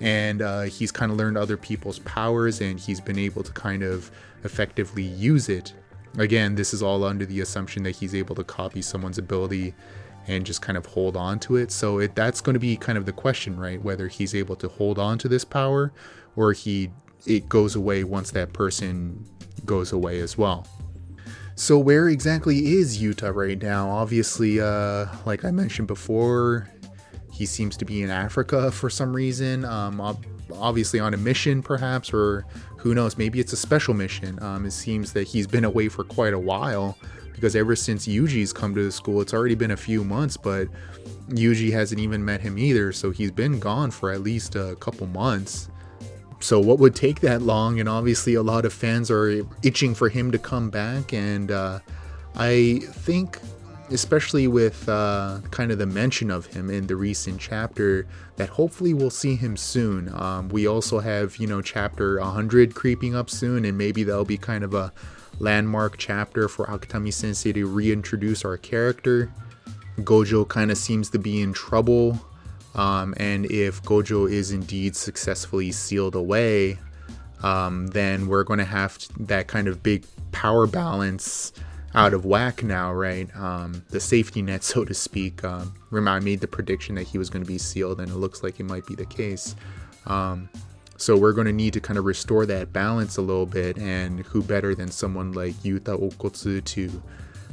[0.02, 3.84] and uh, he's kind of learned other people's powers and he's been able to kind
[3.84, 4.12] of
[4.44, 5.74] effectively use it.
[6.18, 9.74] Again, this is all under the assumption that he's able to copy someone's ability
[10.28, 11.72] and just kind of hold on to it.
[11.72, 13.82] So it, that's going to be kind of the question, right?
[13.82, 15.92] Whether he's able to hold on to this power
[16.36, 16.92] or he
[17.26, 19.26] it goes away once that person
[19.66, 20.68] goes away as well.
[21.56, 23.90] So where exactly is Yuta right now?
[23.90, 26.70] Obviously, uh, like I mentioned before,
[27.34, 29.66] he seems to be in Africa for some reason.
[29.66, 30.00] Um,
[30.54, 32.46] obviously on a mission, perhaps, or
[32.78, 33.18] who knows?
[33.18, 34.42] Maybe it's a special mission.
[34.42, 36.98] Um, it seems that he's been away for quite a while,
[37.34, 40.68] because ever since Yuji's come to the school, it's already been a few months, but
[41.30, 45.08] Yuji hasn't even met him either, so he's been gone for at least a couple
[45.08, 45.70] months.
[46.40, 47.80] So, what would take that long?
[47.80, 51.80] And obviously, a lot of fans are itching for him to come back, and uh,
[52.36, 53.40] I think
[53.94, 58.94] especially with uh, kind of the mention of him in the recent chapter, that hopefully
[58.94, 60.14] we'll see him soon.
[60.14, 64.38] Um, we also have, you know, chapter 100 creeping up soon, and maybe that'll be
[64.38, 64.92] kind of a
[65.40, 69.32] landmark chapter for Akutami sensei to reintroduce our character.
[70.00, 72.20] Gojo kind of seems to be in trouble,
[72.76, 76.80] um, and if Gojo is indeed successfully sealed away,
[77.44, 81.54] um, then we're going to have that kind of big power balance
[81.96, 83.34] out of whack now, right?
[83.36, 85.44] Um, the safety net, so to speak.
[85.44, 88.16] Um, remember, I made the prediction that he was going to be sealed, and it
[88.16, 89.56] looks like it might be the case.
[90.06, 90.50] Um,
[90.98, 94.22] so we're going to need to kind of restore that balance a little bit, and
[94.22, 97.04] who better than someone like Yuta Okkotsu to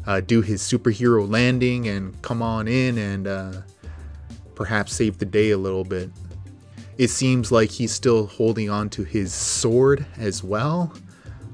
[0.06, 3.52] uh, do his superhero landing and come on in and uh,
[4.54, 6.10] perhaps save the day a little bit.
[6.98, 10.92] It seems like he's still holding on to his sword as well.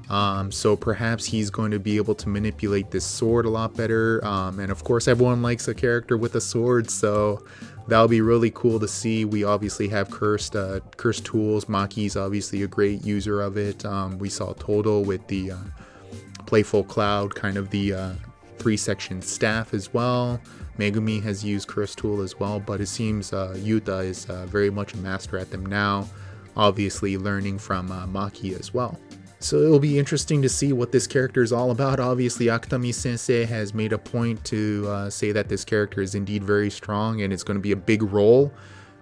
[0.09, 4.23] Um, so perhaps he's going to be able to manipulate this sword a lot better.
[4.25, 7.43] Um, and of course, everyone likes a character with a sword, so
[7.87, 9.25] that'll be really cool to see.
[9.25, 11.65] We obviously have cursed uh, cursed tools.
[11.65, 13.85] Maki's obviously a great user of it.
[13.85, 15.57] Um, we saw Todo with the uh,
[16.45, 18.13] playful cloud, kind of the uh,
[18.57, 20.39] three section staff as well.
[20.77, 24.69] Megumi has used cursed tool as well, but it seems uh, Yuta is uh, very
[24.69, 26.07] much a master at them now.
[26.55, 28.99] Obviously, learning from uh, Maki as well.
[29.39, 31.99] So it'll be interesting to see what this character is all about.
[31.99, 36.43] Obviously, Akutami Sensei has made a point to uh, say that this character is indeed
[36.43, 38.51] very strong and it's going to be a big role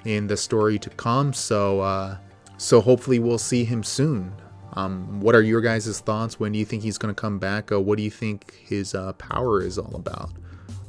[0.03, 1.31] in the story to come.
[1.31, 2.17] So, uh,
[2.57, 4.33] so hopefully we'll see him soon.
[4.73, 6.37] Um, what are your guys' thoughts?
[6.37, 7.71] When do you think he's going to come back?
[7.71, 10.31] Uh, what do you think his uh, power is all about?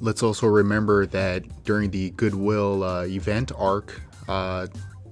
[0.00, 4.66] Let's also remember that during the Goodwill uh, event arc, uh,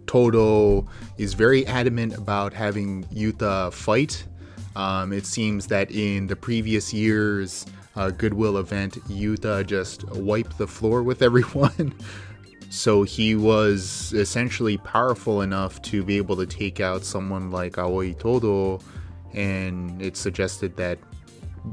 [0.07, 0.87] Todo
[1.19, 4.25] is very adamant about having Yuta fight.
[4.77, 10.67] Um, it seems that in the previous year's uh, Goodwill event, Yuta just wiped the
[10.67, 11.95] floor with everyone.
[12.71, 18.13] so he was essentially powerful enough to be able to take out someone like Aoi
[18.15, 18.81] Todo,
[19.33, 20.99] and it suggested that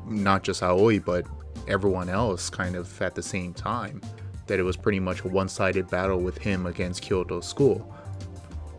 [0.06, 1.26] not just Aoi, but
[1.68, 4.02] everyone else kind of at the same time,
[4.48, 7.96] that it was pretty much a one sided battle with him against Kyoto School.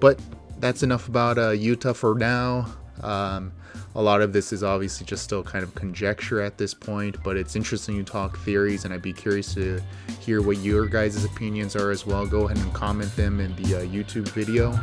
[0.02, 0.18] But
[0.58, 2.66] that's enough about uh, Yuta for now.
[3.04, 3.52] Um,
[3.94, 7.36] a lot of this is obviously just still kind of conjecture at this point, but
[7.36, 9.80] it's interesting to talk theories, and I'd be curious to
[10.18, 12.26] hear what your guys' opinions are as well.
[12.26, 14.76] Go ahead and comment them in the uh, YouTube video.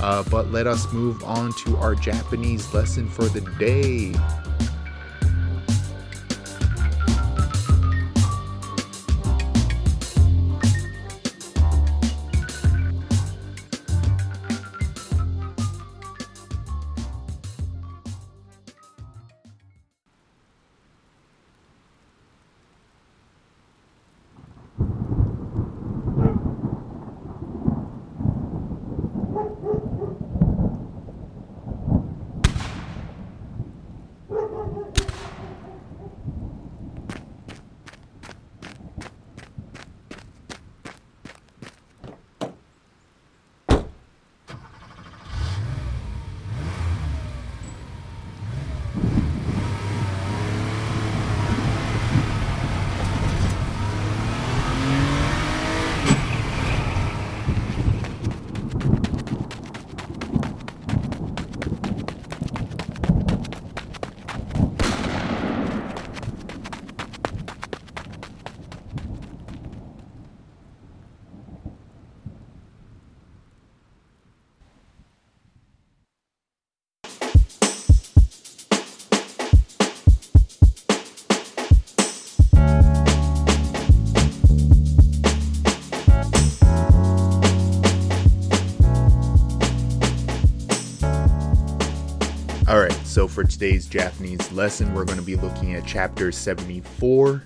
[0.00, 4.14] Uh, but let us move on to our Japanese lesson for the day.
[93.34, 97.42] For today's Japanese lesson, we're going to be looking at chapter 74,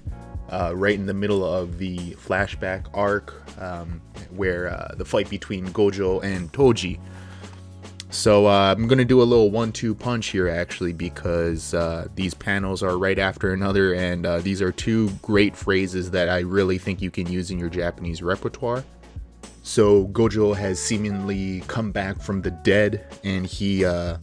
[0.51, 5.67] uh, right in the middle of the flashback arc, um, where uh, the fight between
[5.69, 7.01] Gojo and Toji.
[8.11, 12.09] So, uh, I'm going to do a little one two punch here, actually, because uh,
[12.15, 16.41] these panels are right after another, and uh, these are two great phrases that I
[16.41, 18.85] really think you can use in your Japanese repertoire.
[19.63, 24.19] So, Gojo has seemingly come back from the dead, and he uh,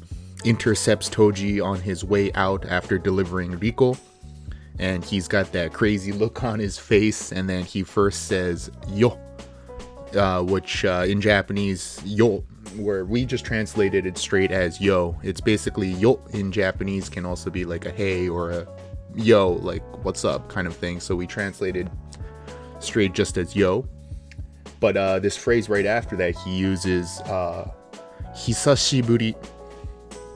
[0.45, 3.97] intercepts Toji on his way out after delivering Riko.
[4.79, 9.17] and he's got that crazy look on his face, and then he first says yo,
[10.15, 12.43] uh, which uh, in Japanese yo,
[12.75, 15.17] where we just translated it straight as yo.
[15.23, 18.67] It's basically yo in Japanese can also be like a hey or a
[19.15, 20.99] yo, like what's up kind of thing.
[20.99, 21.89] So we translated
[22.79, 23.87] straight just as yo.
[24.81, 27.71] But uh, this phrase right after that, he uses uh,
[28.35, 29.35] hisashiburi.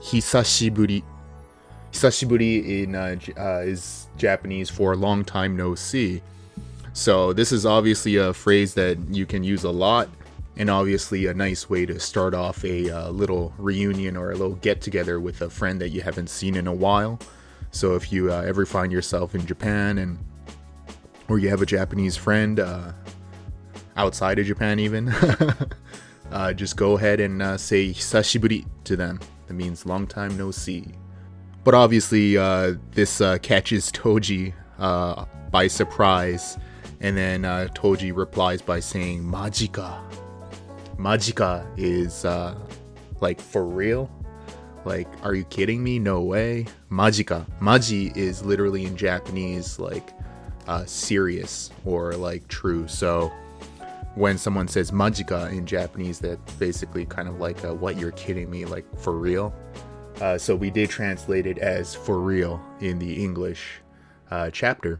[0.02, 1.04] Hisashiburi.
[1.92, 6.22] Hisashiburi in uh, uh, is Japanese for long time no see.
[6.94, 10.10] So this is obviously a phrase that you can use a lot,
[10.58, 14.56] and obviously a nice way to start off a uh, little reunion or a little
[14.56, 17.20] get together with a friend that you haven't seen in a while.
[17.72, 20.18] So if you uh, ever find yourself in Japan and
[21.28, 22.92] or you have a Japanese friend uh,
[23.96, 25.10] outside of Japan, even,
[26.32, 29.20] uh, just go ahead and say "hisashiburi" to them.
[29.50, 30.86] That means long time no see.
[31.64, 36.56] But obviously, uh, this uh, catches Toji uh, by surprise,
[37.02, 40.00] and then uh, Toji replies by saying "majika."
[40.98, 42.56] Majika is uh,
[43.22, 44.10] like for real.
[44.86, 45.98] Like, are you kidding me?
[45.98, 46.68] No way.
[46.92, 47.44] Majika.
[47.60, 50.14] Maji is literally in Japanese like
[50.68, 52.88] uh, serious or like true.
[52.88, 53.32] So
[54.20, 58.50] when someone says majika in Japanese, that's basically kind of like a, what you're kidding
[58.50, 59.54] me, like for real.
[60.20, 63.80] Uh, so we did translate it as for real in the English
[64.30, 65.00] uh, chapter.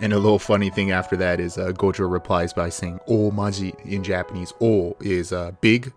[0.00, 3.74] And a little funny thing after that is uh, Gojo replies by saying "o maji"
[3.84, 4.52] in Japanese.
[4.60, 5.92] "O" is uh, big,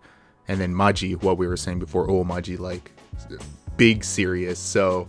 [0.48, 2.90] and then "maji," what we were saying before, "o maji," like
[3.76, 4.58] big, serious.
[4.58, 5.08] So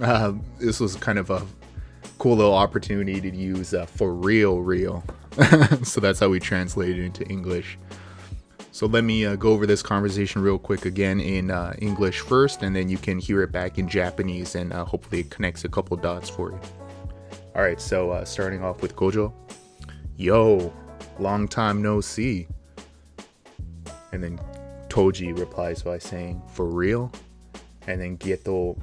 [0.00, 1.42] uh, this was kind of a
[2.18, 5.04] cool little opportunity to use uh, "for real," real.
[5.82, 7.78] so that's how we translated it into English.
[8.72, 12.62] So let me uh, go over this conversation real quick again in uh, English first,
[12.62, 15.68] and then you can hear it back in Japanese, and uh, hopefully it connects a
[15.68, 16.60] couple dots for you.
[17.54, 19.32] All right, so uh, starting off with Gojo.
[20.18, 20.72] Yo,
[21.18, 22.48] long time no see.
[24.12, 24.38] And then
[24.88, 27.10] Toji replies by saying, for real?
[27.86, 28.78] And then Geto,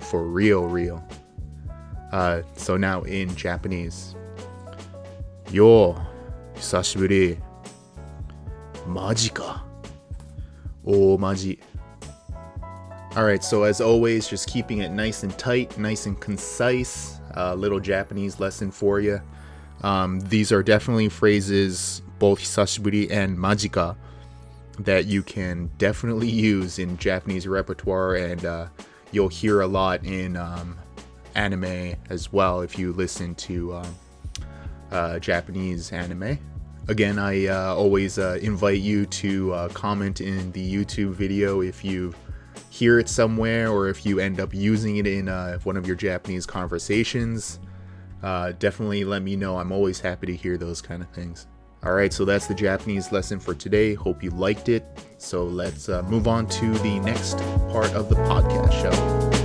[0.00, 1.06] for real, real.
[2.16, 4.14] Uh, so now in Japanese.
[5.50, 5.94] Yo,
[6.54, 7.38] hisashiburi.
[8.88, 9.62] Maji ka.
[10.86, 11.58] Oh, maji.
[13.14, 17.20] Alright, so as always, just keeping it nice and tight, nice and concise.
[17.32, 19.20] A uh, little Japanese lesson for you.
[19.82, 23.94] Um, these are definitely phrases, both hisashiburi and majika,
[24.78, 28.68] that you can definitely use in Japanese repertoire, and uh,
[29.12, 30.78] you'll hear a lot in um,
[31.36, 33.86] anime as well if you listen to uh,
[34.90, 36.38] uh, Japanese anime.
[36.88, 41.84] Again, I uh, always uh, invite you to uh, comment in the YouTube video if
[41.84, 42.14] you
[42.70, 45.26] hear it somewhere or if you end up using it in
[45.64, 47.58] one of your Japanese conversations.
[48.22, 49.58] Definitely let me know.
[49.58, 51.46] I'm always happy to hear those kind of things.
[51.86, 53.94] All right, so that's the Japanese lesson for today.
[53.94, 54.84] Hope you liked it.
[55.18, 57.38] So let's uh, move on to the next
[57.70, 59.35] part of the podcast show.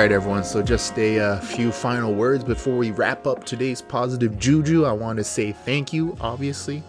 [0.00, 0.42] Right, everyone.
[0.44, 4.86] So, just a uh, few final words before we wrap up today's positive juju.
[4.86, 6.82] I want to say thank you, obviously.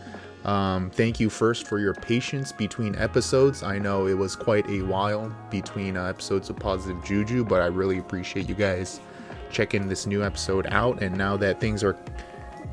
[0.46, 3.64] Um, thank you first for your patience between episodes.
[3.64, 7.66] I know it was quite a while between uh, episodes of Positive Juju, but I
[7.66, 9.02] really appreciate you guys
[9.52, 11.04] checking this new episode out.
[11.04, 11.98] And now that things are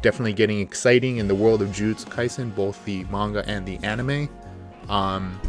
[0.03, 4.29] definitely getting exciting in the world of Jujutsu Kaisen, both the manga and the anime,
[4.89, 5.41] um,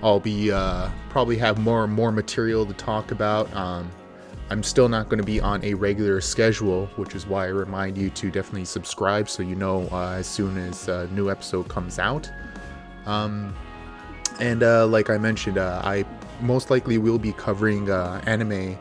[0.00, 3.52] I'll be uh, probably have more and more material to talk about.
[3.52, 3.90] Um,
[4.50, 7.98] I'm still not going to be on a regular schedule, which is why I remind
[7.98, 11.98] you to definitely subscribe so you know uh, as soon as a new episode comes
[11.98, 12.30] out.
[13.04, 13.54] Um,
[14.40, 16.04] and uh, like I mentioned, uh, I
[16.40, 18.78] most likely will be covering uh, anime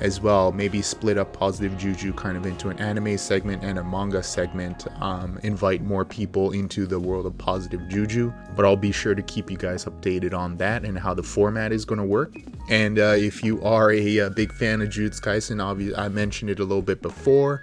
[0.00, 0.52] as well.
[0.52, 4.86] Maybe split up Positive Juju kind of into an anime segment and a manga segment.
[5.00, 8.32] Um, invite more people into the world of Positive Juju.
[8.56, 11.72] But I'll be sure to keep you guys updated on that and how the format
[11.72, 12.34] is going to work.
[12.68, 16.50] And uh, if you are a, a, big fan of Jujutsu Kaisen, obviously I mentioned
[16.50, 17.62] it a little bit before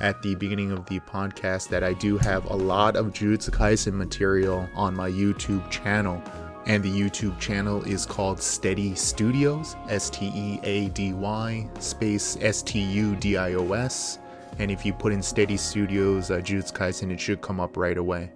[0.00, 3.92] at the beginning of the podcast that I do have a lot of Jujutsu Kaisen
[3.92, 6.22] material on my YouTube channel
[6.66, 12.38] and the YouTube channel is called Steady Studios, S T E A D Y space
[12.40, 14.18] S T U D I O S.
[14.58, 18.30] And if you put in Steady Studios uh, Kaisen, it should come up right away.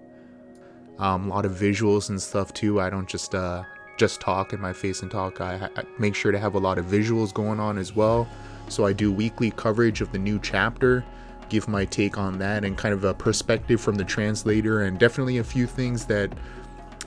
[0.99, 2.81] Um, a lot of visuals and stuff too.
[2.81, 3.63] I don't just uh,
[3.97, 5.41] just talk in my face and talk.
[5.41, 8.29] I, I make sure to have a lot of visuals going on as well.
[8.69, 11.05] So I do weekly coverage of the new chapter,
[11.49, 15.39] give my take on that, and kind of a perspective from the translator, and definitely
[15.39, 16.31] a few things that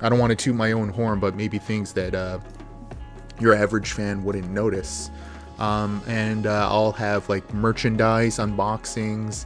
[0.01, 2.39] I don't want to toot my own horn, but maybe things that uh,
[3.39, 5.11] your average fan wouldn't notice.
[5.59, 9.45] Um, and uh, I'll have like merchandise unboxings.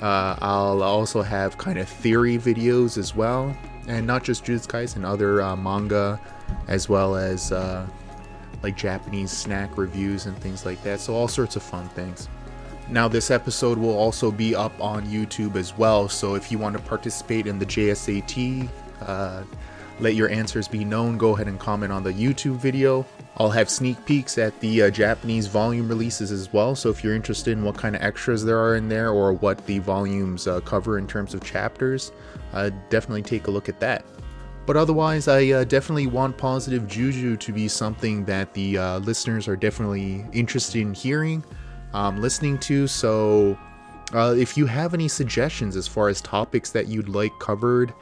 [0.00, 3.56] Uh, I'll also have kind of theory videos as well,
[3.88, 6.20] and not just Jujutsu Kaisen, other uh, manga,
[6.68, 7.86] as well as uh,
[8.62, 11.00] like Japanese snack reviews and things like that.
[11.00, 12.28] So all sorts of fun things.
[12.88, 16.08] Now, this episode will also be up on YouTube as well.
[16.08, 18.68] So if you want to participate in the JSAT,
[19.00, 19.42] uh,
[19.98, 21.16] let your answers be known.
[21.16, 23.06] Go ahead and comment on the YouTube video.
[23.38, 26.74] I'll have sneak peeks at the uh, Japanese volume releases as well.
[26.74, 29.64] So if you're interested in what kind of extras there are in there or what
[29.66, 32.12] the volumes uh, cover in terms of chapters,
[32.52, 34.04] uh, definitely take a look at that.
[34.66, 39.46] But otherwise, I uh, definitely want Positive Juju to be something that the uh, listeners
[39.46, 41.44] are definitely interested in hearing,
[41.94, 42.88] um, listening to.
[42.88, 43.56] So
[44.12, 47.94] uh, if you have any suggestions as far as topics that you'd like covered,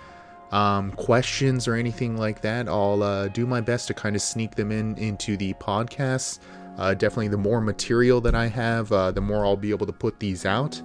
[0.51, 4.55] um, questions or anything like that, I'll uh, do my best to kind of sneak
[4.55, 6.40] them in into the podcast.
[6.78, 9.92] Uh, definitely, the more material that I have, uh, the more I'll be able to
[9.92, 10.80] put these out.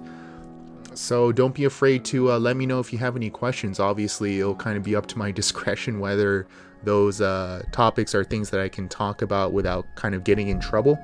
[0.94, 3.80] So don't be afraid to uh, let me know if you have any questions.
[3.80, 6.46] Obviously, it'll kind of be up to my discretion whether
[6.82, 10.60] those uh, topics are things that I can talk about without kind of getting in
[10.60, 10.98] trouble.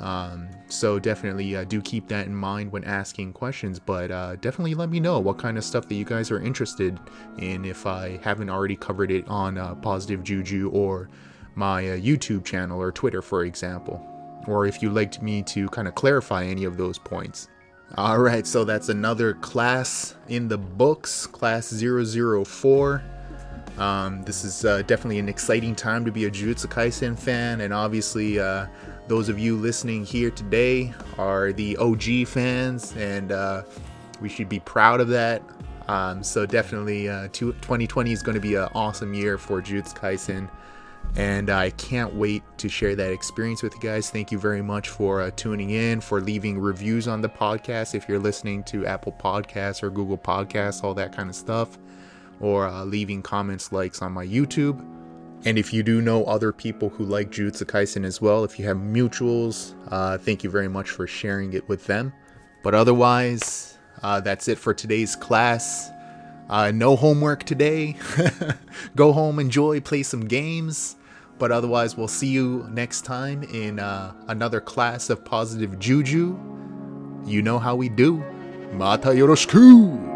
[0.00, 3.78] Um, so definitely uh, do keep that in mind when asking questions.
[3.78, 6.98] But uh, definitely let me know what kind of stuff that you guys are interested
[7.38, 11.08] in if I haven't already covered it on uh, Positive Juju or
[11.54, 14.04] my uh, YouTube channel or Twitter, for example.
[14.46, 17.48] Or if you'd like me to kind of clarify any of those points.
[17.96, 23.02] All right, so that's another class in the books, class 004.
[23.78, 27.72] Um, this is uh, definitely an exciting time to be a Jujutsu Kaisen fan, and
[27.72, 28.66] obviously, uh,
[29.08, 33.62] those of you listening here today are the OG fans, and uh,
[34.20, 35.42] we should be proud of that.
[35.88, 40.50] Um, so definitely, uh, 2020 is going to be an awesome year for Jujutsu Kaisen,
[41.14, 44.10] and I can't wait to share that experience with you guys.
[44.10, 47.94] Thank you very much for uh, tuning in, for leaving reviews on the podcast.
[47.94, 51.78] If you're listening to Apple Podcasts or Google Podcasts, all that kind of stuff,
[52.40, 54.95] or uh, leaving comments, likes on my YouTube.
[55.46, 58.64] And if you do know other people who like Jujutsu Kaisen as well, if you
[58.64, 62.12] have mutuals, uh, thank you very much for sharing it with them.
[62.64, 65.88] But otherwise, uh, that's it for today's class.
[66.50, 67.94] Uh, no homework today.
[68.96, 70.96] Go home, enjoy, play some games.
[71.38, 76.36] But otherwise, we'll see you next time in uh, another class of positive juju.
[77.24, 78.16] You know how we do.
[78.72, 80.15] Mata yoroshiku!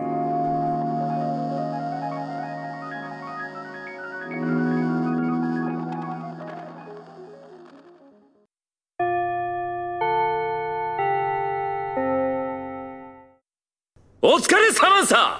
[14.33, 15.40] お疲れ様さ